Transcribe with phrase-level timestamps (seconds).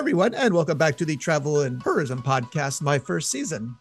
[0.00, 3.76] everyone, and welcome back to the Travel and Tourism Podcast, my first season.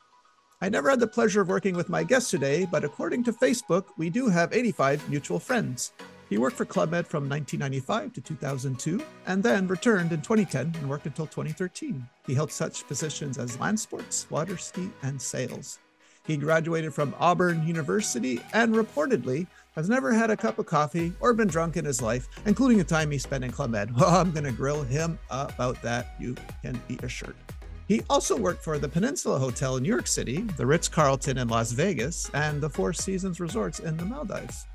[0.60, 3.86] I never had the pleasure of working with my guest today, but according to Facebook,
[3.96, 5.94] we do have 85 mutual friends.
[6.28, 10.90] He worked for Club Med from 1995 to 2002, and then returned in 2010 and
[10.90, 12.06] worked until 2013.
[12.28, 15.80] He held such positions as land sports, water ski, and sales.
[16.28, 21.34] He graduated from Auburn University and reportedly has never had a cup of coffee or
[21.34, 23.96] been drunk in his life, including the time he spent in Club Med.
[24.00, 26.16] Well, I'm going to grill him about that.
[26.20, 27.36] You can be assured.
[27.88, 31.48] He also worked for the Peninsula Hotel in New York City, the Ritz Carlton in
[31.48, 34.68] Las Vegas, and the Four Seasons Resorts in the Maldives.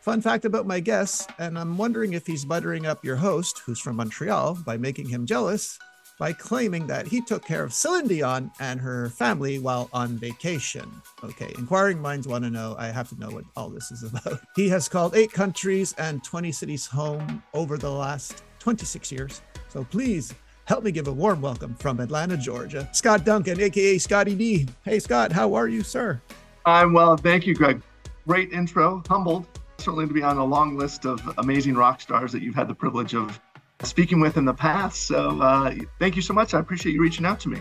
[0.00, 3.80] Fun fact about my guest, and I'm wondering if he's buttering up your host, who's
[3.80, 5.78] from Montreal, by making him jealous
[6.20, 10.86] by claiming that he took care of Celine Dion and her family while on vacation.
[11.24, 12.76] Okay, inquiring minds want to know.
[12.78, 14.38] I have to know what all this is about.
[14.54, 19.40] He has called eight countries and 20 cities home over the last 26 years.
[19.68, 20.34] So please
[20.66, 24.68] help me give a warm welcome from Atlanta, Georgia, Scott Duncan, aka Scotty D.
[24.84, 26.20] Hey, Scott, how are you, sir?
[26.66, 27.16] I'm well.
[27.16, 27.80] Thank you, Greg.
[28.28, 29.02] Great intro.
[29.08, 29.46] Humbled,
[29.78, 32.74] certainly to be on a long list of amazing rock stars that you've had the
[32.74, 33.40] privilege of
[33.82, 35.06] speaking with in the past.
[35.06, 36.54] So uh, thank you so much.
[36.54, 37.60] I appreciate you reaching out to me.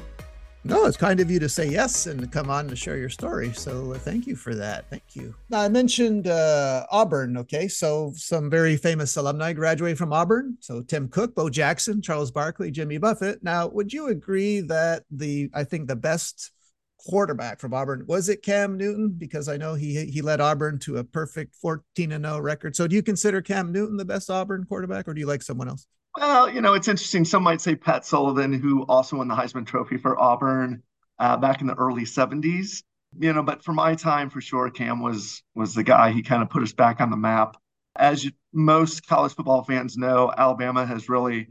[0.66, 3.53] No, it's kind of you to say yes and come on to share your story.
[3.53, 4.90] So uh, thank you for that.
[4.90, 5.34] Thank you.
[5.50, 7.38] Now, I mentioned uh, Auburn.
[7.38, 7.70] Okay.
[7.70, 10.58] So some very famous alumni graduated from Auburn.
[10.59, 13.42] So Tim Cook, Bo Jackson, Charles Barkley, Jimmy Buffett.
[13.42, 16.52] Now, would you agree that the, I think the best
[17.00, 19.09] quarterback from Auburn was it Cam Newton?
[19.17, 22.75] Because I know he he led Auburn to a perfect 14 and 0 record.
[22.75, 25.70] So do you consider Cam Newton the best Auburn quarterback or do you like someone
[25.70, 25.88] else?
[26.17, 27.25] Well, you know, it's interesting.
[27.25, 30.83] Some might say Pat Sullivan, who also won the Heisman Trophy for Auburn
[31.19, 32.83] uh, back in the early 70s.
[33.17, 36.11] You know, but for my time, for sure, Cam was was the guy.
[36.11, 37.57] He kind of put us back on the map.
[37.95, 41.47] As most college football fans know, Alabama has really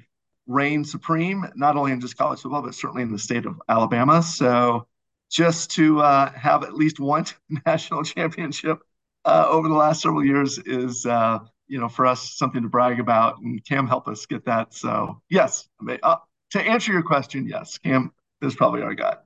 [0.47, 4.23] reigned supreme, not only in just college football, but certainly in the state of Alabama.
[4.23, 4.87] So
[5.31, 7.25] just to uh, have at least one
[7.67, 8.79] national championship
[9.25, 12.99] uh, over the last several years is uh, you know, for us something to brag
[12.99, 14.75] about, and Cam helped us get that.
[14.75, 15.69] So yes,
[16.03, 16.17] uh,
[16.51, 18.13] to answer your question, yes, Cam
[18.43, 19.17] is probably our guy.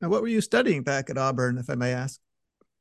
[0.00, 2.20] Now, what were you studying back at Auburn, if I may ask?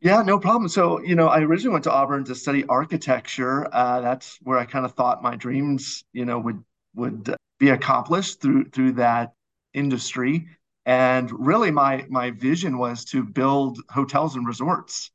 [0.01, 0.68] Yeah, no problem.
[0.69, 3.68] So, you know, I originally went to Auburn to study architecture.
[3.74, 6.63] Uh, that's where I kind of thought my dreams, you know, would
[6.94, 9.34] would be accomplished through through that
[9.74, 10.47] industry.
[10.85, 15.12] And really, my my vision was to build hotels and resorts.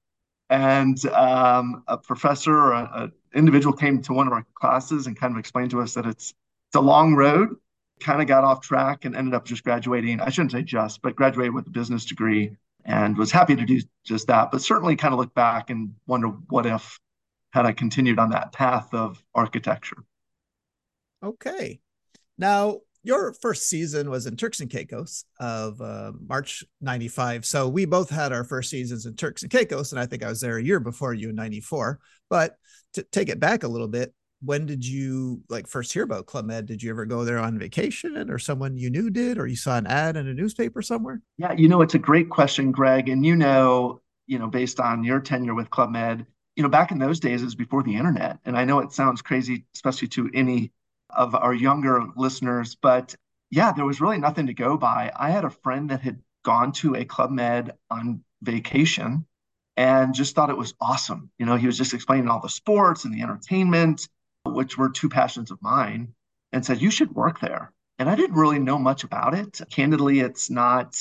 [0.49, 5.39] And um, a professor, a, individual came to one of our classes and kind of
[5.39, 6.35] explained to us that it's
[6.69, 7.57] it's a long road.
[8.01, 10.21] Kind of got off track and ended up just graduating.
[10.21, 13.81] I shouldn't say just, but graduated with a business degree and was happy to do
[14.05, 14.51] just that.
[14.51, 16.99] But certainly, kind of look back and wonder what if
[17.51, 20.05] had I continued on that path of architecture.
[21.23, 21.81] Okay.
[22.39, 27.47] Now, your first season was in Turks and Caicos of uh, March 95.
[27.47, 29.93] So we both had our first seasons in Turks and Caicos.
[29.93, 31.99] And I think I was there a year before you in 94.
[32.29, 32.57] But
[32.95, 34.13] to take it back a little bit,
[34.43, 36.67] when did you like first hear about Club Med?
[36.67, 39.77] Did you ever go there on vacation or someone you knew did, or you saw
[39.77, 41.21] an ad in a newspaper somewhere?
[41.37, 43.11] Yeah, you know, it's a great question, Greg.
[43.11, 46.25] And you know, you know, based on your tenure with Club Med,
[46.57, 48.39] you know, back in those days, it was before the internet.
[48.45, 50.73] And I know it sounds crazy, especially to any
[51.17, 53.15] of our younger listeners, but
[53.51, 55.13] yeah, there was really nothing to go by.
[55.17, 59.27] I had a friend that had gone to a Club Med on vacation
[59.77, 61.31] and just thought it was awesome.
[61.39, 64.09] You know, he was just explaining all the sports and the entertainment,
[64.45, 66.15] which were two passions of mine,
[66.53, 67.73] and said, You should work there.
[67.99, 69.61] And I didn't really know much about it.
[69.71, 70.97] Candidly, it's not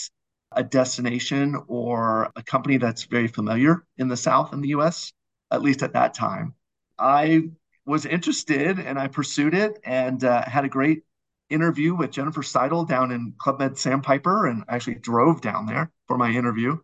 [0.52, 5.14] a destination or a company that's very familiar in the South in the US,
[5.52, 6.56] at least at that time.
[6.98, 7.50] I
[7.90, 11.04] was interested and I pursued it and uh, had a great
[11.50, 16.16] interview with Jennifer Seidel down in Club Med Sandpiper and actually drove down there for
[16.16, 16.78] my interview.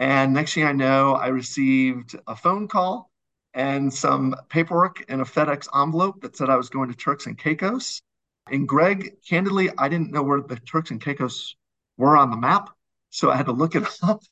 [0.00, 3.08] And next thing I know, I received a phone call
[3.54, 7.38] and some paperwork in a FedEx envelope that said I was going to Turks and
[7.38, 8.02] Caicos.
[8.50, 11.54] And Greg, candidly, I didn't know where the Turks and Caicos
[11.96, 12.70] were on the map.
[13.10, 14.22] So I had to look it up.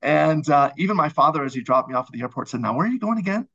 [0.00, 2.74] And uh, even my father, as he dropped me off at the airport, said, Now,
[2.74, 3.48] where are you going again?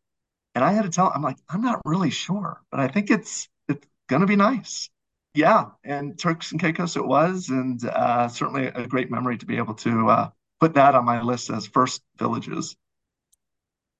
[0.59, 3.47] And I had to tell I'm like, I'm not really sure, but I think it's
[3.69, 4.89] it's going to be nice.
[5.33, 5.67] Yeah.
[5.85, 7.47] And Turks and Caicos it was.
[7.47, 10.29] And uh, certainly a great memory to be able to uh,
[10.59, 12.75] put that on my list as first villages.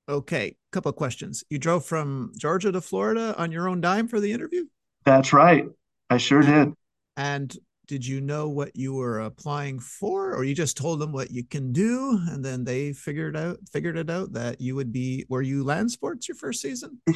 [0.10, 1.46] Okay, couple of questions.
[1.50, 4.66] You drove from Georgia to Florida on your own dime for the interview?
[5.06, 5.66] That's right.
[6.10, 6.74] I sure did.
[7.16, 7.56] And
[7.90, 11.44] did you know what you were applying for or you just told them what you
[11.44, 15.42] can do and then they figured out figured it out that you would be were
[15.42, 17.02] you land sports your first season?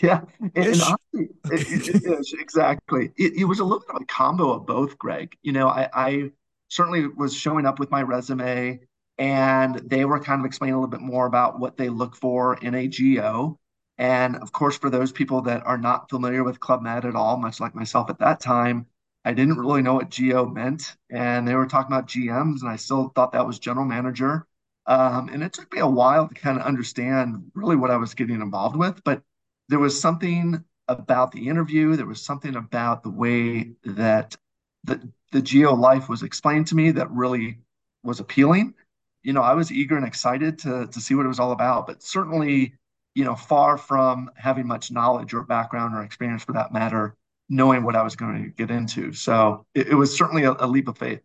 [0.00, 0.20] Yeah
[0.54, 0.98] and, honestly,
[1.50, 3.10] it, it, exactly.
[3.16, 5.36] It, it, was a little bit of a combo of both greg.
[5.42, 6.30] You know I, I
[6.68, 8.80] certainly was showing up with my resume
[9.18, 12.56] and they were kind of explaining a little bit more about what they look for
[12.58, 13.58] in a GO
[13.98, 17.36] and of course for those people that are not familiar with club med at all
[17.36, 18.86] much like myself at that time
[19.24, 22.76] I didn't really know what GO meant, and they were talking about GMs, and I
[22.76, 24.46] still thought that was general manager.
[24.86, 28.14] Um, and it took me a while to kind of understand really what I was
[28.14, 29.22] getting involved with, but
[29.68, 34.36] there was something about the interview, there was something about the way that
[34.84, 35.00] the
[35.32, 37.58] the GO life was explained to me that really
[38.02, 38.74] was appealing.
[39.22, 41.86] You know, I was eager and excited to to see what it was all about,
[41.86, 42.74] but certainly,
[43.14, 47.16] you know, far from having much knowledge or background or experience for that matter
[47.54, 49.12] knowing what I was going to get into.
[49.12, 51.20] So it, it was certainly a, a, leap of faith.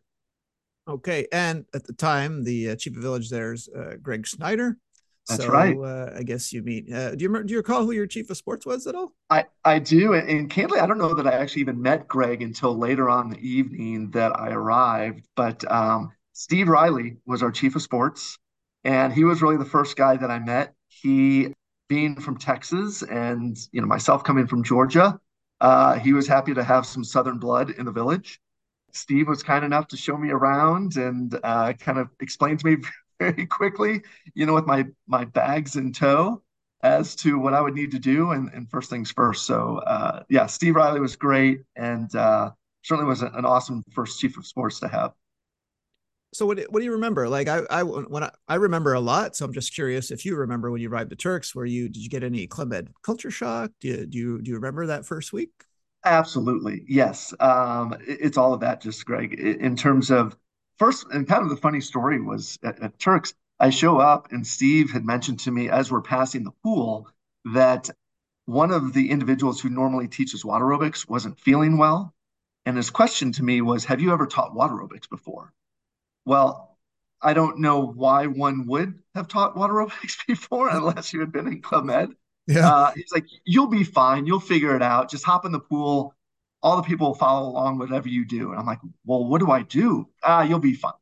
[0.87, 4.77] Okay, and at the time, the uh, chief of village there's uh, Gregg Snyder.
[5.27, 5.77] That's so, right.
[5.77, 6.91] Uh, I guess you meet.
[6.91, 9.13] Uh, do you remember, do you recall who your chief of sports was at all?
[9.29, 12.41] I I do, and, and candidly, I don't know that I actually even met Greg
[12.41, 15.27] until later on the evening that I arrived.
[15.35, 18.39] But um, Steve Riley was our chief of sports,
[18.83, 20.73] and he was really the first guy that I met.
[20.87, 21.53] He
[21.87, 25.19] being from Texas, and you know myself coming from Georgia,
[25.61, 28.39] uh, he was happy to have some Southern blood in the village.
[28.91, 32.77] Steve was kind enough to show me around and uh, kind of explain to me
[33.19, 34.01] very quickly,
[34.33, 36.41] you know, with my my bags in tow,
[36.81, 39.45] as to what I would need to do and, and first things first.
[39.45, 42.51] So uh, yeah, Steve Riley was great and uh,
[42.83, 45.13] certainly was an awesome first chief of sports to have
[46.33, 47.27] so what, what do you remember?
[47.29, 50.35] Like i i when I, I remember a lot so i'm just curious if you
[50.35, 53.31] remember when you arrived at turks where you did you get any club med culture
[53.31, 53.71] shock?
[53.79, 55.51] Do you do you, do you remember that first week?
[56.05, 57.33] Absolutely yes.
[57.39, 60.37] Um it, it's all of that just greg in terms of
[60.77, 64.47] first and kind of the funny story was at, at turks i show up and
[64.47, 67.09] steve had mentioned to me as we're passing the pool
[67.53, 67.89] that
[68.49, 72.15] one of the individuals who normally teaches water aerobics wasn't feeling well.
[72.65, 75.53] And his question to me was have you ever taught water aerobics before
[76.29, 76.77] well,
[77.23, 81.47] I don't know why one would have taught water aerobics before unless you had been
[81.47, 82.11] in Club Med.
[82.45, 82.69] Yeah.
[82.69, 84.27] Uh, he's like, you'll be fine.
[84.27, 85.09] You'll figure it out.
[85.09, 86.13] Just hop in the pool.
[86.61, 88.51] All the people will follow along whatever you do.
[88.51, 90.07] And I'm like, well, what do I do?
[90.23, 90.93] Ah, you'll be fine.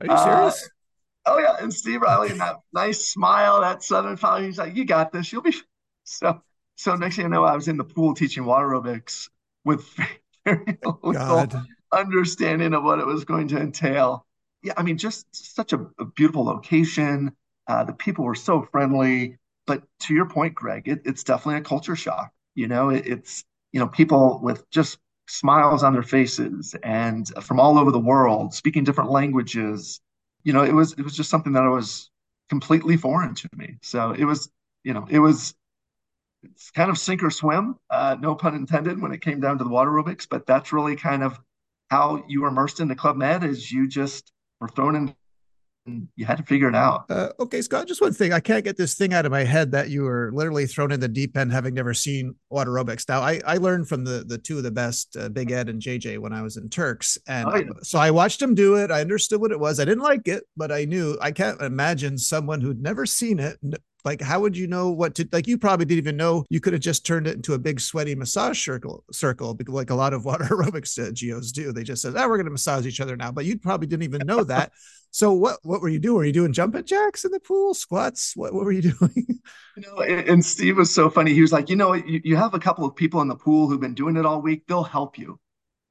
[0.00, 0.70] Are you serious?
[1.26, 1.56] Uh, oh yeah.
[1.60, 5.32] And Steve Riley and that nice smile, that Southern fellow, he's like, you got this.
[5.32, 5.62] You'll be fine.
[6.04, 6.42] so.
[6.74, 9.28] So next thing you know, I was in the pool teaching water aerobics
[9.64, 9.86] with
[10.44, 11.46] very little
[11.92, 14.26] understanding of what it was going to entail
[14.62, 17.32] yeah, I mean, just such a, a beautiful location.
[17.66, 19.38] Uh, the people were so friendly.
[19.66, 22.32] But to your point, Greg, it, it's definitely a culture shock.
[22.54, 24.98] You know, it, it's you know people with just
[25.28, 30.00] smiles on their faces and from all over the world, speaking different languages.
[30.44, 32.10] You know, it was it was just something that was
[32.48, 33.78] completely foreign to me.
[33.82, 34.50] So it was,
[34.84, 35.54] you know, it was
[36.42, 39.64] it's kind of sink or swim, uh, no pun intended, when it came down to
[39.64, 40.28] the water aerobics.
[40.28, 41.38] But that's really kind of
[41.88, 44.32] how you were immersed into Club Med is you just
[44.62, 45.14] were thrown in
[45.86, 47.06] and you had to figure it out.
[47.10, 48.32] Uh, okay, Scott, just one thing.
[48.32, 51.00] I can't get this thing out of my head that you were literally thrown in
[51.00, 53.08] the deep end having never seen water aerobics.
[53.08, 55.82] Now, I, I learned from the, the two of the best, uh, Big Ed and
[55.82, 57.18] JJ, when I was in Turks.
[57.26, 57.64] And oh, yeah.
[57.82, 58.92] so I watched them do it.
[58.92, 59.80] I understood what it was.
[59.80, 63.58] I didn't like it, but I knew I can't imagine someone who'd never seen it
[64.04, 66.72] like how would you know what to like you probably didn't even know you could
[66.72, 70.24] have just turned it into a big sweaty massage circle circle like a lot of
[70.32, 71.72] water aerobics uh, GOs do.
[71.72, 74.04] They just said oh we're going to massage each other now but you probably didn't
[74.04, 74.72] even know that.
[75.14, 76.16] So what what were you doing?
[76.16, 78.34] Were you doing jumping jacks in the pool squats?
[78.34, 79.40] What, what were you doing?
[79.76, 81.34] You know and steve was so funny.
[81.34, 83.68] He was like you know you, you have a couple of people in the pool
[83.68, 84.62] who've been doing it all week.
[84.66, 85.38] They'll help you.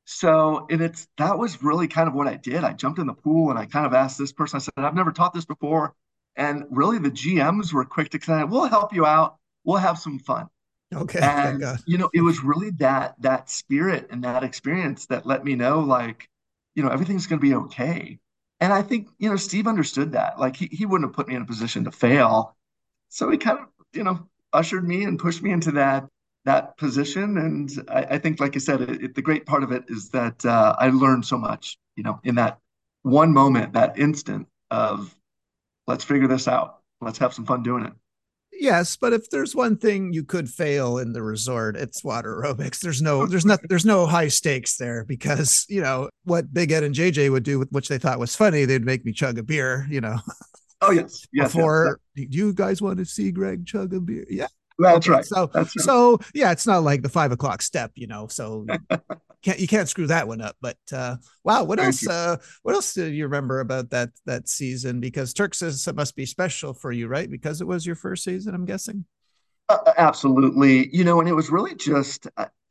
[0.05, 2.63] So and it's that was really kind of what i did.
[2.63, 4.95] I jumped in the pool and i kind of asked this person i said i've
[4.95, 5.93] never taught this before
[6.35, 9.37] and really, the GMs were quick to say, "We'll help you out.
[9.63, 10.47] We'll have some fun."
[10.93, 11.19] Okay.
[11.21, 15.55] And you know, it was really that that spirit and that experience that let me
[15.55, 16.29] know, like,
[16.75, 18.19] you know, everything's going to be okay.
[18.59, 20.39] And I think you know, Steve understood that.
[20.39, 22.55] Like, he he wouldn't have put me in a position to fail,
[23.09, 26.07] so he kind of you know ushered me and pushed me into that
[26.45, 27.37] that position.
[27.37, 30.09] And I, I think, like I said, it, it, the great part of it is
[30.09, 31.77] that uh, I learned so much.
[31.95, 32.59] You know, in that
[33.03, 35.15] one moment, that instant of
[35.87, 36.79] let's figure this out.
[37.01, 37.93] Let's have some fun doing it.
[38.53, 42.79] Yes, but if there's one thing you could fail in the resort, it's water aerobics.
[42.79, 46.83] There's no, there's not, there's no high stakes there because you know what Big Ed
[46.83, 48.65] and JJ would do, which they thought was funny.
[48.65, 49.87] They'd make me chug a beer.
[49.89, 50.17] You know.
[50.83, 51.53] Oh yes, yes.
[51.53, 54.25] Before, yes, do you guys want to see Greg chug a beer?
[54.29, 54.47] Yeah.
[54.79, 55.15] That's okay.
[55.15, 55.25] right.
[55.25, 55.83] So, That's right.
[55.83, 58.27] so yeah, it's not like the five o'clock step, you know.
[58.27, 58.65] So
[59.43, 60.55] can't you can't screw that one up.
[60.61, 62.07] But uh, wow, what Thank else?
[62.07, 64.99] Uh, what else do you remember about that that season?
[64.99, 67.29] Because Turks is, must be special for you, right?
[67.29, 69.05] Because it was your first season, I'm guessing.
[69.69, 72.27] Uh, uh absolutely, you know, and it was really just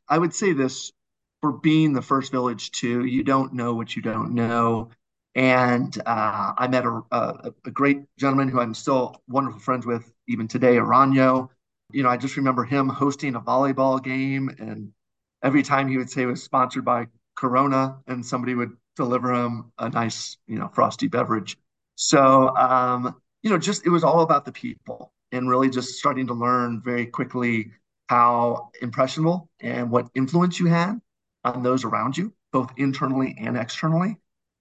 [0.08, 0.92] I would say this
[1.40, 3.04] for being the first village too.
[3.04, 4.90] You don't know what you don't know.
[5.34, 10.12] And uh, I met a, a, a, great gentleman who I'm still wonderful friends with
[10.26, 11.48] even today, Aranyo.
[11.92, 14.92] You know, I just remember him hosting a volleyball game, and
[15.42, 17.06] every time he would say it was sponsored by
[17.36, 21.56] Corona, and somebody would deliver him a nice, you know, frosty beverage.
[21.94, 26.26] So, um, you know, just it was all about the people, and really just starting
[26.28, 27.72] to learn very quickly
[28.08, 31.00] how impressionable and what influence you had
[31.44, 34.16] on those around you, both internally and externally.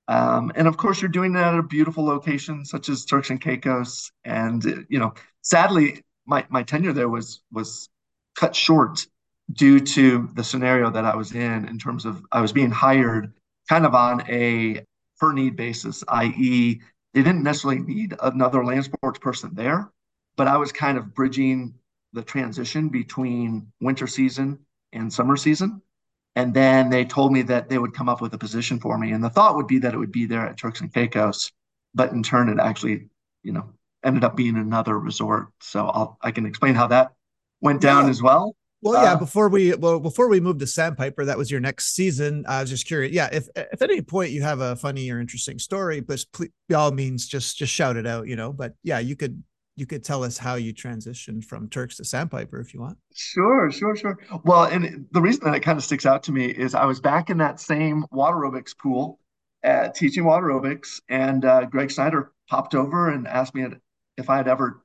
[0.07, 3.39] Um, and of course, you're doing that at a beautiful location such as Turks and
[3.41, 4.11] Caicos.
[4.23, 7.89] And you know, sadly, my my tenure there was was
[8.35, 9.05] cut short
[9.53, 13.33] due to the scenario that I was in in terms of I was being hired
[13.67, 14.85] kind of on a
[15.19, 16.81] per need basis, i.e.,
[17.13, 19.91] they didn't necessarily need another land sports person there,
[20.37, 21.73] but I was kind of bridging
[22.13, 24.59] the transition between winter season
[24.93, 25.81] and summer season.
[26.35, 29.11] And then they told me that they would come up with a position for me.
[29.11, 31.51] And the thought would be that it would be there at Turks and Caicos,
[31.93, 33.09] but in turn, it actually,
[33.43, 33.71] you know,
[34.03, 35.47] ended up being another resort.
[35.59, 37.13] So I'll, I can explain how that
[37.61, 38.11] went down yeah.
[38.11, 38.55] as well.
[38.81, 39.13] Well, yeah.
[39.13, 42.45] Uh, before we well before we moved to Sandpiper, that was your next season.
[42.47, 43.13] I was just curious.
[43.13, 46.51] Yeah, if if at any point you have a funny or interesting story, but please,
[46.69, 48.27] by all means, just just shout it out.
[48.27, 48.53] You know.
[48.53, 49.43] But yeah, you could
[49.75, 52.97] you could tell us how you transitioned from Turks to Sandpiper if you want.
[53.13, 54.17] Sure, sure, sure.
[54.43, 56.99] Well, and the reason that it kind of sticks out to me is I was
[56.99, 59.19] back in that same water aerobics pool
[59.63, 63.65] at uh, teaching water aerobics, and uh, Gregg Snyder popped over and asked me
[64.17, 64.83] if I had ever,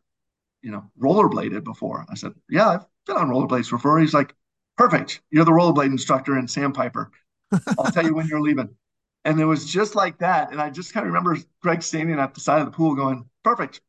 [0.63, 2.05] you know, rollerbladed before.
[2.09, 4.35] I said, "Yeah, I've been on rollerblades before." He's like,
[4.77, 7.11] "Perfect, you're the rollerblade instructor in Sandpiper.
[7.79, 8.71] I'll tell you when you're leaving."
[9.27, 10.53] And it was just like that.
[10.53, 13.25] And I just kind of remember Greg standing at the side of the pool going,
[13.43, 13.81] "Perfect,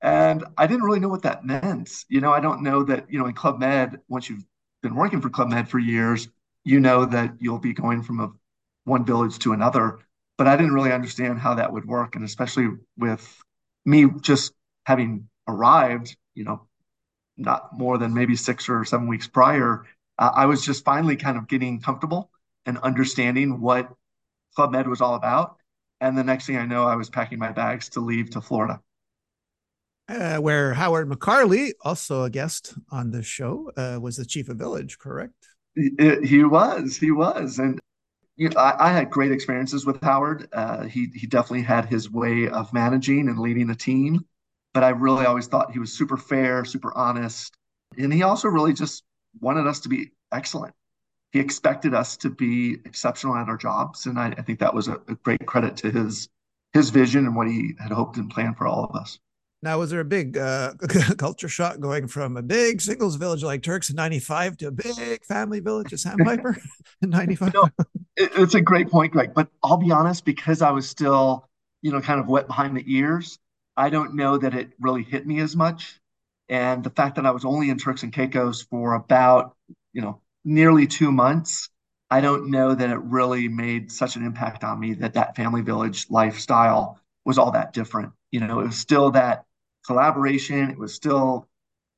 [0.00, 2.04] and I didn't really know what that meant.
[2.08, 4.44] You know, I don't know that, you know, in Club Med, once you've
[4.82, 6.28] been working for Club Med for years,
[6.64, 8.32] you know that you'll be going from a
[8.84, 9.98] one village to another.
[10.36, 12.14] But I didn't really understand how that would work.
[12.14, 13.42] And especially with
[13.84, 14.52] me just
[14.86, 16.67] having arrived, you know,
[17.38, 19.86] not more than maybe six or seven weeks prior,
[20.18, 22.30] uh, I was just finally kind of getting comfortable
[22.66, 23.90] and understanding what
[24.54, 25.56] Club Med was all about.
[26.00, 28.80] And the next thing I know, I was packing my bags to leave to Florida
[30.08, 34.56] uh, where Howard McCarley, also a guest on the show, uh, was the chief of
[34.56, 35.34] village, correct?
[35.74, 35.90] He,
[36.24, 37.58] he was, he was.
[37.58, 37.78] And
[38.36, 40.48] you know, I, I, had great experiences with Howard.
[40.52, 44.24] Uh, he, he definitely had his way of managing and leading a team,
[44.74, 47.56] but I really always thought he was super fair, super honest.
[47.96, 49.04] And he also really just
[49.40, 50.74] wanted us to be excellent.
[51.32, 54.06] He expected us to be exceptional at our jobs.
[54.06, 56.28] And I, I think that was a, a great credit to his
[56.74, 59.18] his vision and what he had hoped and planned for all of us.
[59.60, 60.74] Now, was there a big uh,
[61.18, 65.24] culture shock going from a big singles village like Turks in 95 to a big
[65.24, 66.56] family village at Sandpiper
[67.02, 67.54] in 95?
[67.54, 67.68] No,
[68.16, 69.34] it, it's a great point, Greg.
[69.34, 71.48] But I'll be honest, because I was still,
[71.82, 73.38] you know, kind of wet behind the ears,
[73.78, 76.00] I don't know that it really hit me as much.
[76.48, 79.54] And the fact that I was only in Turks and Caicos for about,
[79.92, 81.70] you know, nearly two months,
[82.10, 85.62] I don't know that it really made such an impact on me that that family
[85.62, 88.12] village lifestyle was all that different.
[88.32, 89.44] You know, it was still that
[89.86, 90.70] collaboration.
[90.70, 91.46] It was still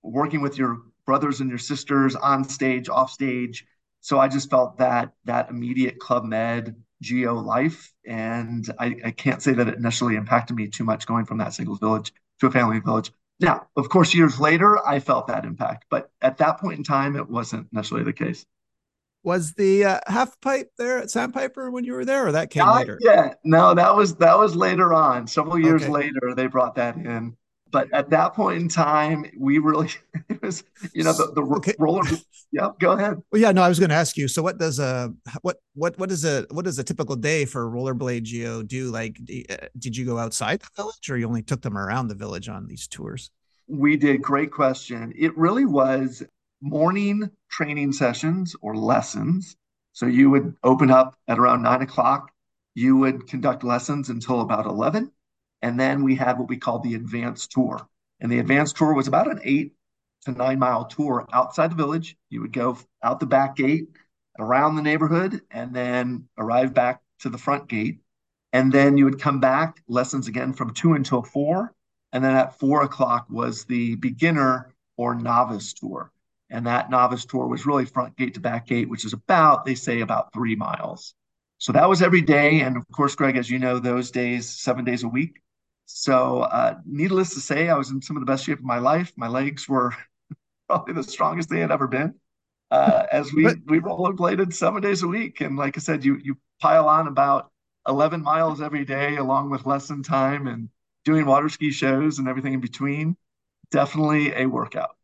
[0.02, 3.64] working with your brothers and your sisters on stage, off stage.
[4.02, 9.42] So I just felt that that immediate Club Med GO life, and I, I can't
[9.42, 12.50] say that it necessarily impacted me too much going from that singles village to a
[12.50, 13.10] family village.
[13.40, 17.16] Now, of course, years later, I felt that impact, but at that point in time,
[17.16, 18.44] it wasn't necessarily the case.
[19.22, 22.64] Was the uh, half pipe there at Sandpiper when you were there, or that came
[22.64, 22.98] Not later?
[23.02, 25.26] Yeah, no, that was that was later on.
[25.26, 25.90] Several years okay.
[25.90, 27.36] later, they brought that in
[27.70, 29.90] but at that point in time, we really
[30.28, 31.74] it was you know the, the okay.
[31.78, 32.02] roller.
[32.52, 33.20] yeah, go ahead.
[33.30, 34.28] Well, yeah, no, I was going to ask you.
[34.28, 35.12] So, what does a
[35.42, 38.90] what what what is a what does a typical day for rollerblade GO do?
[38.90, 39.18] Like,
[39.50, 42.48] uh, did you go outside the village, or you only took them around the village
[42.48, 43.30] on these tours?
[43.68, 44.22] We did.
[44.22, 45.12] Great question.
[45.16, 46.22] It really was
[46.60, 49.56] morning training sessions or lessons.
[49.92, 52.30] So you would open up at around nine o'clock.
[52.74, 55.10] You would conduct lessons until about eleven
[55.62, 57.86] and then we had what we called the advanced tour.
[58.20, 59.74] And the advanced tour was about an eight
[60.24, 62.16] to nine mile tour outside the village.
[62.28, 63.88] You would go out the back gate,
[64.38, 68.00] around the neighborhood, and then arrive back to the front gate.
[68.52, 71.74] And then you would come back, lessons again from two until four.
[72.12, 76.10] And then at four o'clock was the beginner or novice tour.
[76.50, 79.76] And that novice tour was really front gate to back gate, which is about, they
[79.76, 81.14] say, about three miles.
[81.58, 82.60] So that was every day.
[82.60, 85.40] And of course, Greg, as you know, those days, seven days a week.
[85.92, 88.78] So, uh, needless to say, I was in some of the best shape of my
[88.78, 89.12] life.
[89.16, 89.92] My legs were
[90.68, 92.14] probably the strongest they had ever been.
[92.70, 96.16] Uh, as we but, we rollerbladed seven days a week, and like I said, you
[96.22, 97.52] you pile on about
[97.88, 100.68] 11 miles every day, along with lesson time and
[101.04, 103.16] doing water ski shows and everything in between.
[103.72, 104.96] Definitely a workout.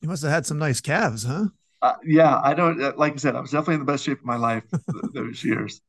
[0.00, 1.48] You must have had some nice calves, huh?
[1.82, 2.82] Uh, yeah, I don't.
[2.82, 4.64] Uh, like I said, I was definitely in the best shape of my life
[5.12, 5.80] those years.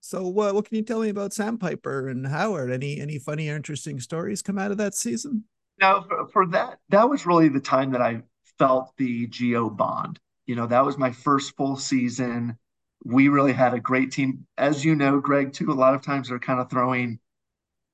[0.00, 2.70] So, what what can you tell me about Sandpiper and Howard?
[2.70, 5.44] Any any funny or interesting stories come out of that season?
[5.78, 8.22] Now, for, for that, that was really the time that I
[8.58, 10.18] felt the GO bond.
[10.46, 12.56] You know, that was my first full season.
[13.04, 14.46] We really had a great team.
[14.58, 17.18] As you know, Greg, too, a lot of times they're kind of throwing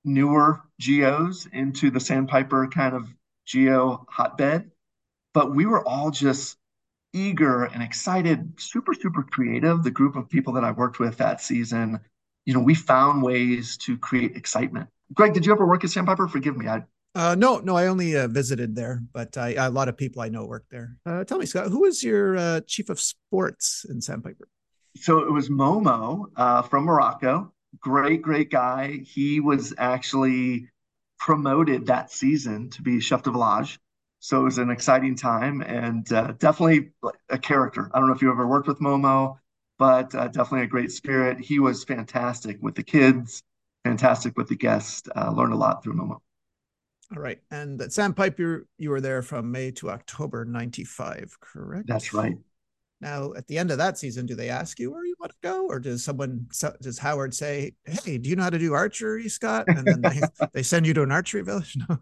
[0.05, 3.09] newer GOs into the Sandpiper kind of
[3.53, 4.71] GO hotbed
[5.37, 6.57] but we were all just
[7.17, 9.83] eager and excited, super, super creative.
[9.83, 11.99] The group of people that I worked with that season,
[12.45, 14.89] you know, we found ways to create excitement.
[15.15, 16.29] Greg, did you ever work at Sandpiper?
[16.29, 16.69] Forgive me.
[16.69, 20.21] I uh, no, no, I only uh, visited there, but I, a lot of people
[20.21, 20.99] I know work there.
[21.07, 24.47] Uh, tell me, Scott, who was your uh, chief of sports in Sandpiper?
[24.97, 27.55] So it was Momo uh, from Morocco.
[27.81, 28.99] Great, great guy.
[29.03, 30.69] He was actually
[31.19, 33.79] promoted that season to be chef de village.
[34.27, 36.91] So it was an exciting time and uh, definitely
[37.29, 37.89] a character.
[37.95, 39.39] I don't know if you ever worked with Momo,
[39.79, 41.39] but uh, definitely a great spirit.
[41.39, 43.45] He was fantastic with the kids,
[43.85, 45.09] fantastic with the guests.
[45.15, 46.19] Uh, learned a lot through Momo.
[47.15, 47.39] All right.
[47.53, 51.87] And at Sandpiper, you were there from May to October 95, correct?
[51.87, 52.35] That's right.
[53.01, 55.39] Now, at the end of that season, do they ask you where you want to
[55.43, 56.47] go, or does someone
[56.81, 60.21] does Howard say, "Hey, do you know how to do archery, Scott?" And then they,
[60.53, 61.77] they send you to an archery village?
[61.89, 61.99] No.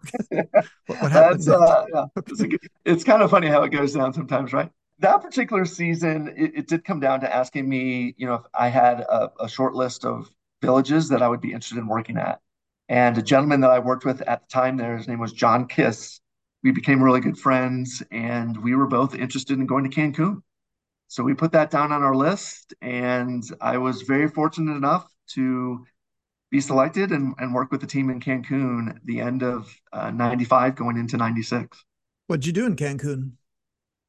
[0.87, 1.49] what, what happens?
[1.49, 2.05] Uh, yeah.
[2.17, 2.43] it's,
[2.85, 4.71] it's, kind of funny how it goes down sometimes, right?
[5.01, 8.69] That particular season, it, it did come down to asking me, you know, if I
[8.69, 10.31] had a, a short list of
[10.63, 12.41] villages that I would be interested in working at.
[12.89, 15.67] And a gentleman that I worked with at the time there, his name was John
[15.67, 16.21] Kiss.
[16.63, 20.43] We became really good friends, and we were both interested in going to Cancun.
[21.15, 25.87] So we put that down on our list, and I was very fortunate enough to
[26.51, 30.75] be selected and, and work with the team in Cancun the end of uh, 95
[30.75, 31.85] going into 96.
[32.27, 33.31] What'd you do in Cancun?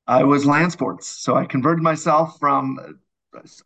[0.07, 1.05] I was land sports.
[1.05, 2.99] So I converted myself from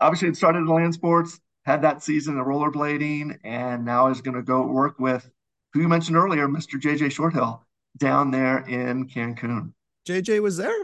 [0.02, 4.20] obviously it started in land sports, had that season of rollerblading, and now I was
[4.20, 5.32] going to go work with
[5.72, 6.78] who you mentioned earlier, Mr.
[6.78, 7.62] JJ Shorthill,
[7.96, 9.72] down there in Cancun.
[10.06, 10.84] JJ was there?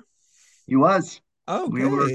[0.67, 1.19] He was.
[1.49, 1.71] Oh, okay.
[1.73, 2.09] we were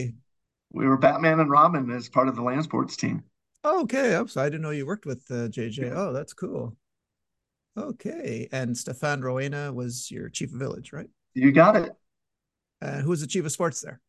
[0.73, 3.25] we were Batman and Robin as part of the land sports team.
[3.65, 5.93] Okay, I'm sorry, I didn't know you worked with uh, JJ.
[5.95, 6.77] Oh, that's cool.
[7.77, 11.09] Okay, and Stephan Roeina was your chief of village, right?
[11.35, 11.93] You got it.
[12.81, 14.01] And who was the chief of sports there?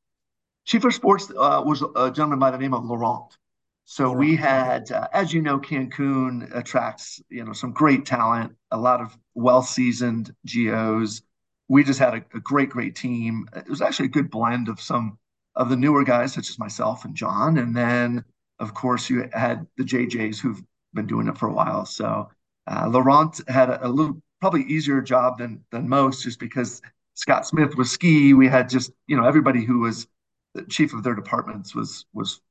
[0.65, 3.37] Chief of sports uh, was a gentleman by the name of Laurent.
[3.85, 4.19] So Laurent.
[4.19, 9.01] we had, uh, as you know, Cancun attracts you know some great talent, a lot
[9.01, 11.23] of well-seasoned GOs.
[11.67, 13.47] We just had a, a great, great team.
[13.55, 15.17] It was actually a good blend of some
[15.55, 17.57] of the newer guys, such as myself and John.
[17.57, 18.23] And then,
[18.59, 20.61] of course, you had the JJs who've
[20.93, 21.85] been doing it for a while.
[21.85, 22.29] So
[22.67, 26.81] uh, Laurent had a, a, little probably easier job than than most, just because
[27.15, 28.33] Scott Smith was ski.
[28.33, 30.07] We had just you know everybody who was
[30.53, 32.41] the chief of their departments was was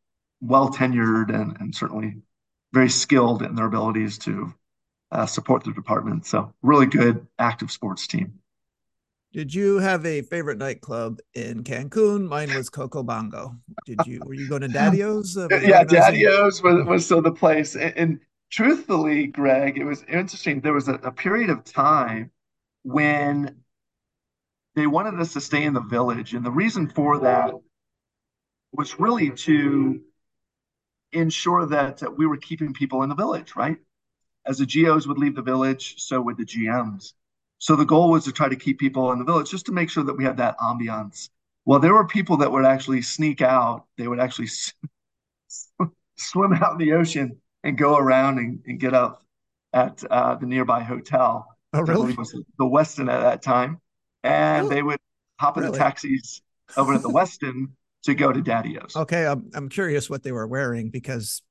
[0.40, 2.16] well tenured and and certainly
[2.72, 4.54] very skilled in their abilities to
[5.12, 6.26] uh, support the department.
[6.26, 8.39] So really good active sports team.
[9.32, 12.26] Did you have a favorite nightclub in Cancun?
[12.26, 13.54] Mine was Coco Bongo.
[13.86, 14.20] Did you?
[14.24, 15.36] Were you going to Daddy-O's?
[15.36, 17.76] Uh, yeah, Daddy-O's was, was still the place.
[17.76, 20.60] And, and, truthfully, Greg, it was interesting.
[20.60, 22.32] There was a, a period of time
[22.82, 23.62] when
[24.74, 27.54] they wanted us to stay in the village, and the reason for that
[28.72, 30.00] was really to
[31.12, 33.54] ensure that we were keeping people in the village.
[33.54, 33.76] Right,
[34.44, 37.12] as the GOs would leave the village, so would the GMs
[37.60, 39.90] so the goal was to try to keep people in the village just to make
[39.90, 41.28] sure that we had that ambiance.
[41.66, 43.84] Well, there were people that would actually sneak out.
[43.98, 44.48] They would actually
[46.16, 49.22] swim out in the ocean and go around and, and get up
[49.74, 51.46] at uh, the nearby hotel.
[51.74, 52.14] Oh, really?
[52.14, 53.78] was the Westin at that time.
[54.24, 54.98] And oh, they would
[55.38, 55.72] hop in really?
[55.72, 56.40] the taxis
[56.78, 57.72] over at the Westin
[58.04, 58.96] to go to Daddy-O's.
[58.96, 61.42] Okay, I'm, I'm curious what they were wearing because,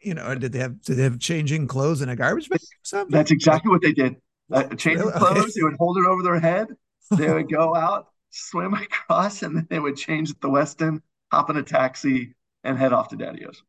[0.00, 2.84] you know, did they have did they have changing clothes in a garbage bag or
[2.84, 3.12] something?
[3.12, 4.16] That's exactly what they did
[4.52, 5.12] uh, change really?
[5.12, 5.54] clothes.
[5.54, 6.68] they would hold it over their head.
[7.10, 8.74] They would go out, swim
[9.08, 12.34] across, and then they would change at the Westin, hop in a taxi,
[12.64, 13.62] and head off to Daddy-O's.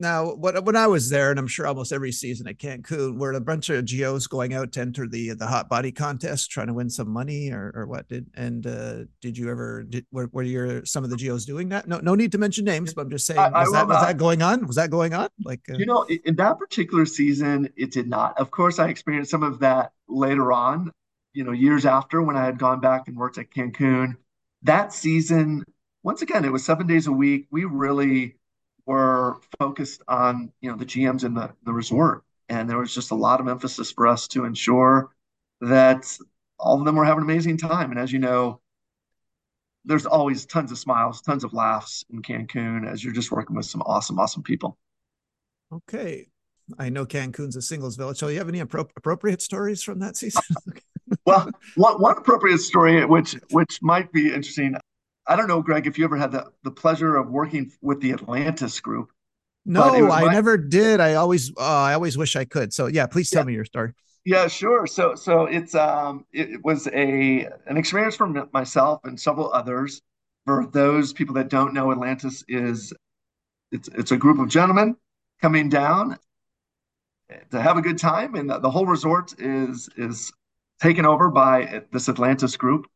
[0.00, 3.32] Now, what, when I was there, and I'm sure almost every season at Cancun, were
[3.34, 6.72] a bunch of GOs going out to enter the the hot body contest, trying to
[6.72, 8.08] win some money, or, or what?
[8.08, 9.82] Did and uh, did you ever?
[9.82, 11.86] Did were, were your some of the GOs doing that?
[11.86, 14.02] No, no need to mention names, but I'm just saying, I, was, I that, was
[14.02, 14.66] that going on?
[14.66, 15.28] Was that going on?
[15.44, 18.38] Like uh, you know, in that particular season, it did not.
[18.38, 20.92] Of course, I experienced some of that later on.
[21.34, 24.16] You know, years after when I had gone back and worked at Cancun,
[24.62, 25.62] that season,
[26.02, 27.48] once again, it was seven days a week.
[27.50, 28.36] We really
[28.90, 32.24] were focused on you know the GMs in the, the resort.
[32.48, 35.14] And there was just a lot of emphasis for us to ensure
[35.60, 36.04] that
[36.58, 37.92] all of them were having an amazing time.
[37.92, 38.60] And as you know,
[39.84, 43.66] there's always tons of smiles, tons of laughs in Cancun as you're just working with
[43.66, 44.76] some awesome, awesome people.
[45.72, 46.26] Okay.
[46.76, 48.18] I know Cancun's a singles village.
[48.18, 50.42] So you have any appro- appropriate stories from that season?
[51.26, 54.74] well, one, one appropriate story, which which might be interesting.
[55.30, 58.10] I don't know, Greg, if you ever had the, the pleasure of working with the
[58.10, 59.12] Atlantis group.
[59.64, 60.98] No, I never did.
[60.98, 62.74] I always uh, I always wish I could.
[62.74, 63.46] So yeah, please tell yeah.
[63.46, 63.92] me your story.
[64.24, 64.88] Yeah, sure.
[64.88, 70.02] So so it's um it, it was a an experience for myself and several others.
[70.46, 72.92] For those people that don't know, Atlantis is
[73.70, 74.96] it's it's a group of gentlemen
[75.40, 76.18] coming down
[77.52, 80.32] to have a good time, and the whole resort is is
[80.80, 82.86] taken over by this Atlantis group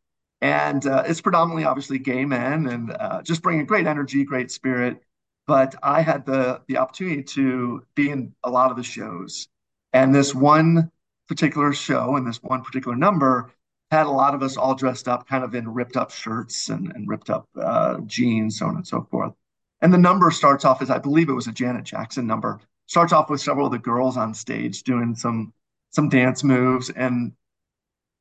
[0.44, 5.02] and uh, it's predominantly obviously gay men and uh, just bringing great energy great spirit.
[5.46, 9.48] But i had the the opportunity to be in a lot of the shows.
[9.94, 10.90] And this one
[11.28, 13.52] particular show and this one particular number
[13.90, 16.92] had a lot of us all dressed up kind of in ripped up shirts and,
[16.94, 19.32] and ripped up uh, jeans so on and so forth.
[19.80, 23.14] And the number starts off as i believe it was a janet jackson number starts
[23.14, 25.54] off with several of the girls on stage doing some
[25.90, 26.90] some dance moves.
[26.90, 27.32] And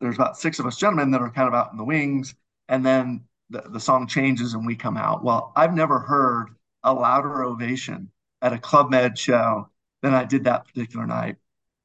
[0.03, 2.35] there's about six of us gentlemen that are kind of out in the wings,
[2.67, 5.23] and then the, the song changes and we come out.
[5.23, 6.49] Well, I've never heard
[6.83, 8.11] a louder ovation
[8.41, 9.69] at a Club Med show
[10.01, 11.37] than I did that particular night.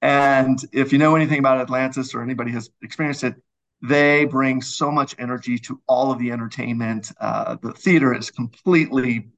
[0.03, 3.37] And if you know anything about Atlantis or anybody has experienced it,
[3.83, 7.13] they bring so much energy to all of the entertainment.
[7.21, 9.29] Uh, the theater is completely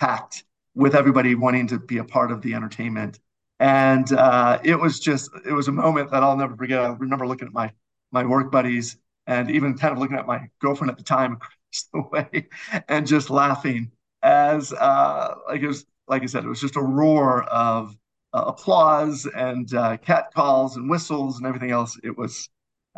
[0.00, 3.20] packed with everybody wanting to be a part of the entertainment.
[3.60, 6.80] And uh, it was just, it was a moment that I'll never forget.
[6.80, 7.70] I remember looking at my
[8.12, 8.96] my work buddies
[9.26, 12.48] and even kind of looking at my girlfriend at the time across the way
[12.88, 13.90] and just laughing
[14.22, 17.96] as uh, like it was like I said, it was just a roar of
[18.34, 21.98] uh, applause and uh, cat calls and whistles and everything else.
[22.02, 22.48] It was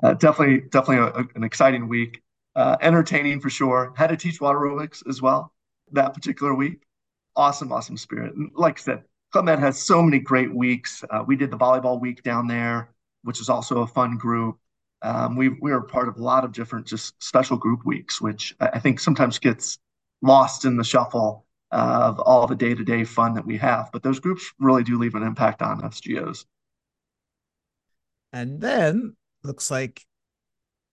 [0.02, 2.22] uh, definitely definitely a, a, an exciting week,
[2.56, 3.92] uh, entertaining for sure.
[3.96, 5.52] Had to teach water aerobics as well
[5.92, 6.82] that particular week.
[7.36, 8.34] Awesome, awesome spirit.
[8.34, 11.04] And like I said, Club Med has so many great weeks.
[11.10, 12.90] Uh, we did the volleyball week down there,
[13.22, 14.58] which is also a fun group
[15.02, 18.54] um, we we are part of a lot of different just special group weeks, which
[18.60, 19.78] I think sometimes gets
[20.22, 23.90] lost in the shuffle of all the day to day fun that we have.
[23.92, 26.44] But those groups really do leave an impact on SGOs.
[28.32, 30.02] And then looks like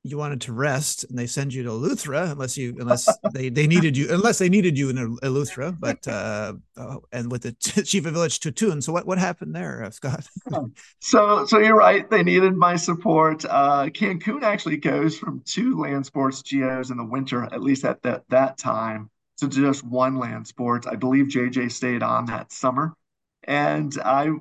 [0.04, 3.68] you wanted to rest and they send you to Eleuthera unless you unless they they
[3.68, 7.52] needed you unless they needed you in Eleuthera but uh oh, and with the
[7.84, 10.28] chief of village Toutoune so what what happened there uh, Scott?
[11.00, 12.10] So so you're right.
[12.10, 13.46] They needed my support.
[13.46, 18.02] Uh Cancun actually goes from two land sports GOs in the winter at least at
[18.02, 22.96] that that time to just one land sports I believe JJ stayed on that summer.
[23.44, 24.32] And I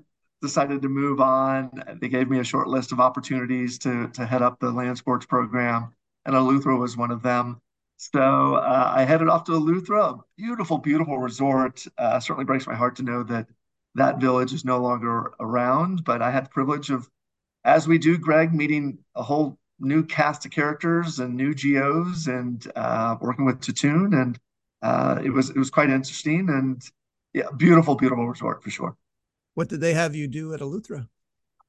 [0.41, 1.71] decided to move on.
[2.01, 5.27] They gave me a short list of opportunities to to head up the land sports
[5.27, 7.61] program, and Eleuthera was one of them.
[7.97, 11.87] So uh, I headed off to Eleuthera, beautiful, beautiful resort.
[11.99, 13.47] Uh, certainly breaks my heart to know that
[13.95, 16.05] that village is no longer around.
[16.05, 17.11] But I had the privilege of,
[17.65, 22.67] as we do, Greg, meeting a whole new cast of characters and new geos, and
[22.75, 24.39] uh, working with Toutoune, and
[24.83, 26.83] uh, it was it was quite interesting and
[27.33, 28.97] yeah, beautiful, beautiful resort for sure.
[29.55, 31.09] What did they have you do at Eleuthera?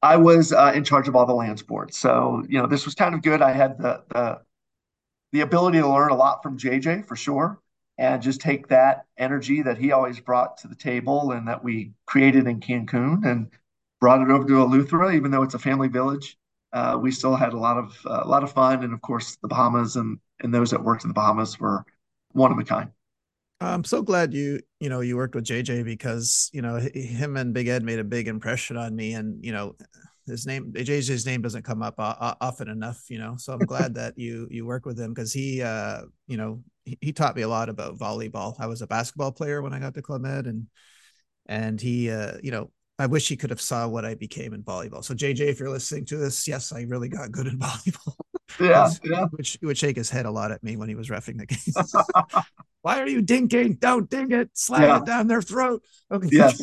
[0.02, 1.98] I was uh, in charge of all the land sports.
[1.98, 3.42] So, you know, this was kind of good.
[3.42, 4.42] I had the, the,
[5.32, 7.60] the ability to learn a lot from JJ for sure,
[7.98, 11.94] and just take that energy that he always brought to the table and that we
[12.08, 13.52] created in Cancun and
[14.00, 16.38] brought it over to Eleuthera, even though it's a family village.
[16.74, 19.38] Uh, we still had a lot of uh, a lot of fun, and of course,
[19.42, 21.86] the Bahamas and and those that worked in the Bahamas were
[22.32, 22.92] one of a kind.
[23.62, 27.54] I'm so glad you you know you worked with JJ because you know him and
[27.54, 29.76] Big Ed made a big impression on me, and you know
[30.26, 33.36] his name JJ's name doesn't come up often enough, you know.
[33.38, 36.98] So I'm glad that you you work with him because he uh you know he,
[37.02, 38.56] he, taught me a lot about volleyball.
[38.60, 40.68] I was a basketball player when I got to Club Med, and
[41.46, 44.64] and he uh you know I wish he could have saw what I became in
[44.64, 45.04] volleyball.
[45.04, 48.16] So JJ, if you're listening to this, yes, I really got good in volleyball.
[48.60, 49.26] Yeah, yeah.
[49.32, 51.46] Which he would shake his head a lot at me when he was refing the
[51.46, 51.94] games.
[52.82, 53.80] Why are you dinking?
[53.80, 54.50] Don't ding it.
[54.54, 54.98] Slam yeah.
[54.98, 55.84] it down their throat.
[56.12, 56.30] Okay.
[56.32, 56.58] Yes.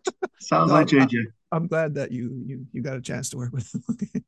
[0.40, 1.12] Sounds no, like JJ.
[1.52, 3.82] I'm glad that you you you got a chance to work with them.
[3.90, 4.22] okay.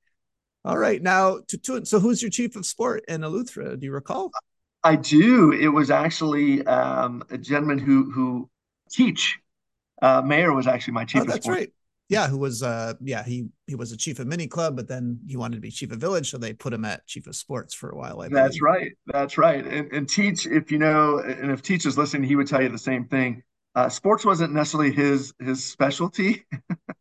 [0.65, 1.03] All right.
[1.03, 3.79] Now to, to so who's your chief of sport in Eleuthera?
[3.79, 4.31] Do you recall?
[4.85, 5.53] I do.
[5.53, 8.49] It was actually um, a gentleman who who
[8.91, 9.39] teach.
[10.01, 11.23] Uh, Mayor was actually my chief.
[11.23, 11.73] Oh, that's right.
[12.13, 15.21] Yeah, who was uh yeah he he was a chief of mini club, but then
[15.27, 17.75] he wanted to be chief of village, so they put him at chief of sports
[17.75, 18.21] for a while.
[18.21, 18.93] I that's right.
[19.07, 19.67] That's right.
[19.67, 22.69] And, and teach, if you know, and if teach is listening, he would tell you
[22.69, 23.43] the same thing.
[23.75, 26.45] Uh, sports wasn't necessarily his his specialty,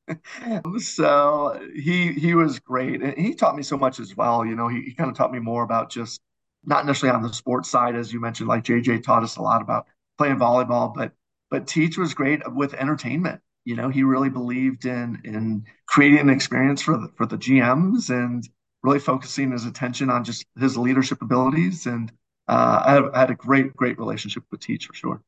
[0.77, 4.45] so he he was great, and he taught me so much as well.
[4.45, 6.21] You know, he, he kind of taught me more about just
[6.63, 9.61] not necessarily on the sports side, as you mentioned, like JJ taught us a lot
[9.61, 11.11] about playing volleyball, but
[11.49, 13.41] but Teach was great with entertainment.
[13.65, 18.09] You know, he really believed in in creating an experience for the for the GMs
[18.09, 18.47] and
[18.83, 21.85] really focusing his attention on just his leadership abilities.
[21.85, 22.11] And
[22.47, 25.21] uh, I, had, I had a great great relationship with Teach for sure.